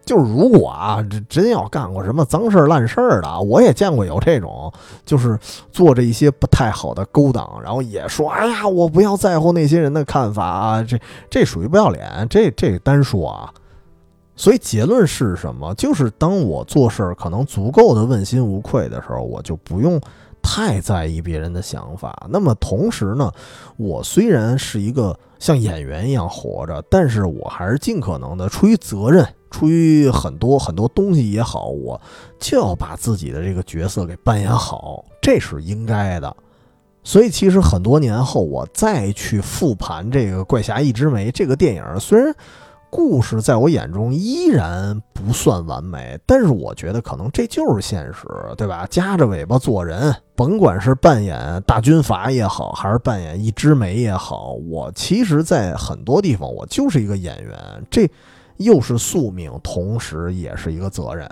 [0.05, 4.73] 就是如果啊，这真要干过什么脏事儿烂事儿的，我也见过有这种，
[5.05, 5.39] 就是
[5.73, 10.99] 做着一些不太好的勾当，然后也说，哎呀，我不要在乎那些人的看法啊， 这
[11.31, 13.53] 这属于不要脸，这这单说啊。
[14.37, 15.73] 所以结论是什么？
[15.75, 20.01] 就是当我做事儿可能足够的问心无愧的时候，我就不用
[20.43, 22.27] 太在意别人的想法。
[22.29, 23.31] 那么同时呢，
[23.77, 29.25] 我虽然是一个像演员一样活着，但是我还是尽可能的出于责任。
[29.55, 32.01] 出于很多很多东西也好，我
[32.41, 36.37] 就要把自己的这个角色给扮演好，这是应该的。
[37.05, 42.35] 所以其实很多年后，我再去复盘这个《怪侠一枝梅》这个电影，虽然
[42.91, 48.27] 故事在我眼中依然不算完美，但是我觉得可能这就是现实，
[48.57, 48.85] 对吧？
[48.91, 57.57] 夹着尾巴做人，甭管是扮演大军阀也好，还是扮演一枝梅也好，我其实，在很多地方我就是一个演员。
[57.89, 58.11] 这。
[58.57, 61.29] 又是宿命，同时也是一个责任。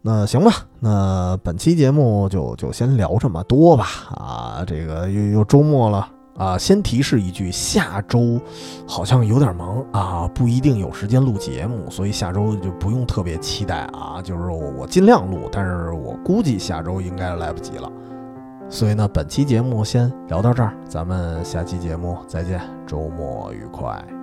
[0.00, 3.86] 那行吧，那本期节目就就先聊这么多吧。
[4.10, 8.40] 啊，这个又又周末了啊，先提示一句，下周
[8.86, 14.22] 好像有点忙啊，不一定有时间录节目，所以下周就不用特别期待啊。
[14.22, 17.90] 就是我我尽量录，但是我估计下周应该来不及了。
[18.70, 24.17] 所以呢，本期节目先聊到这儿，咱们下期节目再见，周末愉快。